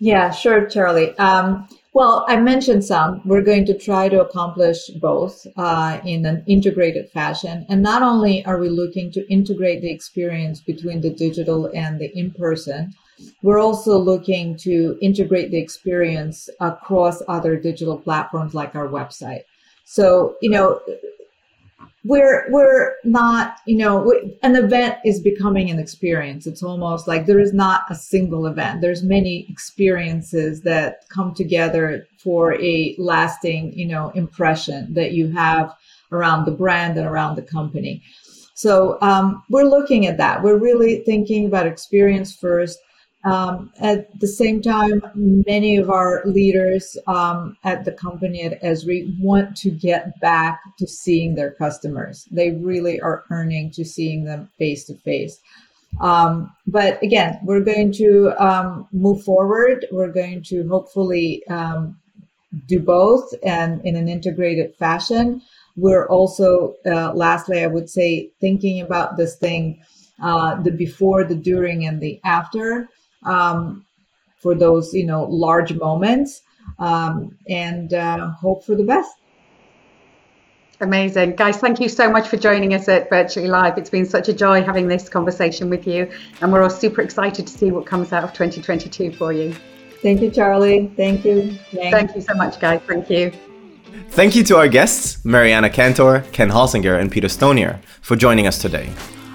Yeah, 0.00 0.30
sure, 0.30 0.66
Charlie. 0.66 1.16
Um, 1.18 1.68
well, 1.92 2.24
I 2.26 2.36
mentioned 2.40 2.84
some. 2.84 3.20
We're 3.24 3.42
going 3.42 3.66
to 3.66 3.76
try 3.76 4.08
to 4.08 4.20
accomplish 4.22 4.88
both 5.00 5.46
uh, 5.56 6.00
in 6.04 6.24
an 6.24 6.42
integrated 6.46 7.10
fashion. 7.10 7.66
And 7.68 7.82
not 7.82 8.02
only 8.02 8.44
are 8.46 8.58
we 8.58 8.70
looking 8.70 9.10
to 9.12 9.28
integrate 9.30 9.82
the 9.82 9.90
experience 9.90 10.60
between 10.60 11.02
the 11.02 11.10
digital 11.10 11.70
and 11.74 12.00
the 12.00 12.16
in 12.16 12.30
person, 12.30 12.94
we're 13.42 13.58
also 13.58 13.98
looking 13.98 14.56
to 14.58 14.96
integrate 15.02 15.50
the 15.50 15.58
experience 15.58 16.48
across 16.60 17.22
other 17.28 17.56
digital 17.56 17.98
platforms 17.98 18.54
like 18.54 18.74
our 18.74 18.88
website. 18.88 19.42
So, 19.84 20.36
you 20.40 20.48
know, 20.50 20.80
we're 22.04 22.50
we're 22.50 22.94
not 23.04 23.58
you 23.66 23.76
know 23.76 24.10
an 24.42 24.56
event 24.56 24.96
is 25.04 25.20
becoming 25.20 25.70
an 25.70 25.78
experience. 25.78 26.46
It's 26.46 26.62
almost 26.62 27.06
like 27.06 27.26
there 27.26 27.40
is 27.40 27.52
not 27.52 27.82
a 27.90 27.94
single 27.94 28.46
event. 28.46 28.80
There's 28.80 29.02
many 29.02 29.46
experiences 29.50 30.62
that 30.62 31.08
come 31.10 31.34
together 31.34 32.06
for 32.18 32.54
a 32.60 32.94
lasting 32.98 33.72
you 33.74 33.86
know 33.86 34.10
impression 34.14 34.94
that 34.94 35.12
you 35.12 35.30
have 35.32 35.74
around 36.12 36.44
the 36.44 36.52
brand 36.52 36.96
and 36.96 37.06
around 37.06 37.36
the 37.36 37.42
company. 37.42 38.02
So 38.54 38.98
um, 39.00 39.42
we're 39.48 39.64
looking 39.64 40.06
at 40.06 40.18
that. 40.18 40.42
We're 40.42 40.58
really 40.58 41.02
thinking 41.04 41.46
about 41.46 41.66
experience 41.66 42.34
first 42.34 42.78
um, 43.24 43.70
at 43.80 44.18
the 44.18 44.26
same 44.28 44.62
time, 44.62 45.02
many 45.14 45.76
of 45.76 45.90
our 45.90 46.22
leaders 46.24 46.96
um, 47.06 47.56
at 47.64 47.84
the 47.84 47.92
company 47.92 48.42
at 48.42 48.62
Esri 48.62 49.18
want 49.20 49.56
to 49.58 49.70
get 49.70 50.18
back 50.20 50.60
to 50.78 50.86
seeing 50.86 51.34
their 51.34 51.50
customers. 51.50 52.26
They 52.30 52.52
really 52.52 53.00
are 53.00 53.24
earning 53.30 53.70
to 53.72 53.84
seeing 53.84 54.24
them 54.24 54.48
face 54.58 54.84
to 54.84 54.94
face. 54.94 55.40
But 55.98 57.02
again, 57.02 57.38
we're 57.42 57.60
going 57.64 57.92
to 57.92 58.32
um, 58.42 58.88
move 58.92 59.22
forward. 59.22 59.86
We're 59.90 60.12
going 60.12 60.42
to 60.44 60.66
hopefully 60.68 61.46
um, 61.48 61.98
do 62.66 62.80
both 62.80 63.34
and 63.44 63.84
in 63.84 63.96
an 63.96 64.08
integrated 64.08 64.74
fashion. 64.76 65.42
We're 65.76 66.06
also, 66.08 66.76
uh, 66.86 67.12
lastly, 67.14 67.62
I 67.62 67.66
would 67.66 67.90
say, 67.90 68.30
thinking 68.40 68.80
about 68.80 69.16
this 69.16 69.36
thing 69.36 69.82
uh, 70.22 70.60
the 70.62 70.70
before, 70.70 71.24
the 71.24 71.34
during, 71.34 71.86
and 71.86 72.00
the 72.00 72.20
after 72.24 72.88
um, 73.24 73.84
for 74.38 74.54
those 74.54 74.92
you 74.92 75.06
know 75.06 75.24
large 75.24 75.72
moments, 75.72 76.42
um, 76.78 77.36
and 77.48 77.94
uh, 77.94 78.30
hope 78.30 78.64
for 78.64 78.74
the 78.74 78.84
best. 78.84 79.10
Amazing. 80.82 81.36
Guys, 81.36 81.58
thank 81.58 81.78
you 81.78 81.90
so 81.90 82.10
much 82.10 82.26
for 82.26 82.38
joining 82.38 82.72
us 82.72 82.88
at 82.88 83.10
Virtually 83.10 83.48
Live. 83.48 83.76
It's 83.76 83.90
been 83.90 84.06
such 84.06 84.30
a 84.30 84.32
joy 84.32 84.62
having 84.62 84.88
this 84.88 85.10
conversation 85.10 85.68
with 85.68 85.86
you, 85.86 86.10
and 86.40 86.50
we're 86.50 86.62
all 86.62 86.70
super 86.70 87.02
excited 87.02 87.46
to 87.46 87.52
see 87.52 87.70
what 87.70 87.84
comes 87.84 88.14
out 88.14 88.24
of 88.24 88.32
2022 88.32 89.12
for 89.12 89.30
you. 89.30 89.54
Thank 90.00 90.22
you, 90.22 90.30
Charlie. 90.30 90.90
Thank 90.96 91.26
you. 91.26 91.58
Thanks. 91.72 91.90
Thank 91.90 92.14
you 92.14 92.22
so 92.22 92.32
much, 92.34 92.58
guys. 92.58 92.80
Thank 92.86 93.10
you. 93.10 93.30
Thank 94.08 94.34
you 94.34 94.42
to 94.44 94.56
our 94.56 94.68
guests, 94.68 95.22
Mariana 95.24 95.68
Cantor, 95.68 96.24
Ken 96.32 96.48
Holsinger, 96.48 96.98
and 96.98 97.12
Peter 97.12 97.28
Stonier, 97.28 97.82
for 98.00 98.16
joining 98.16 98.46
us 98.46 98.58
today. 98.58 98.90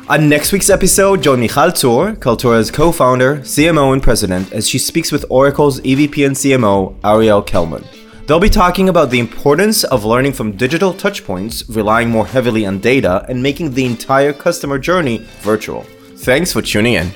On 0.07 0.29
next 0.29 0.51
week's 0.51 0.69
episode, 0.69 1.23
join 1.23 1.39
Michal 1.39 1.71
Tzur, 1.71 2.15
Kaltura's 2.17 2.69
co-founder, 2.69 3.37
CMO, 3.37 3.91
and 3.91 4.03
president, 4.03 4.53
as 4.53 4.69
she 4.69 4.77
speaks 4.77 5.11
with 5.11 5.25
Oracle's 5.31 5.81
EVP 5.81 6.27
and 6.27 6.35
CMO, 6.35 6.95
Ariel 7.03 7.41
Kelman. 7.41 7.83
They'll 8.27 8.39
be 8.39 8.47
talking 8.47 8.89
about 8.89 9.09
the 9.09 9.17
importance 9.17 9.83
of 9.83 10.05
learning 10.05 10.33
from 10.33 10.51
digital 10.51 10.93
touchpoints, 10.93 11.75
relying 11.75 12.11
more 12.11 12.27
heavily 12.27 12.67
on 12.67 12.77
data, 12.77 13.25
and 13.29 13.41
making 13.41 13.71
the 13.71 13.85
entire 13.85 14.31
customer 14.31 14.77
journey 14.77 15.25
virtual. 15.41 15.81
Thanks 16.17 16.53
for 16.53 16.61
tuning 16.61 16.93
in. 16.93 17.11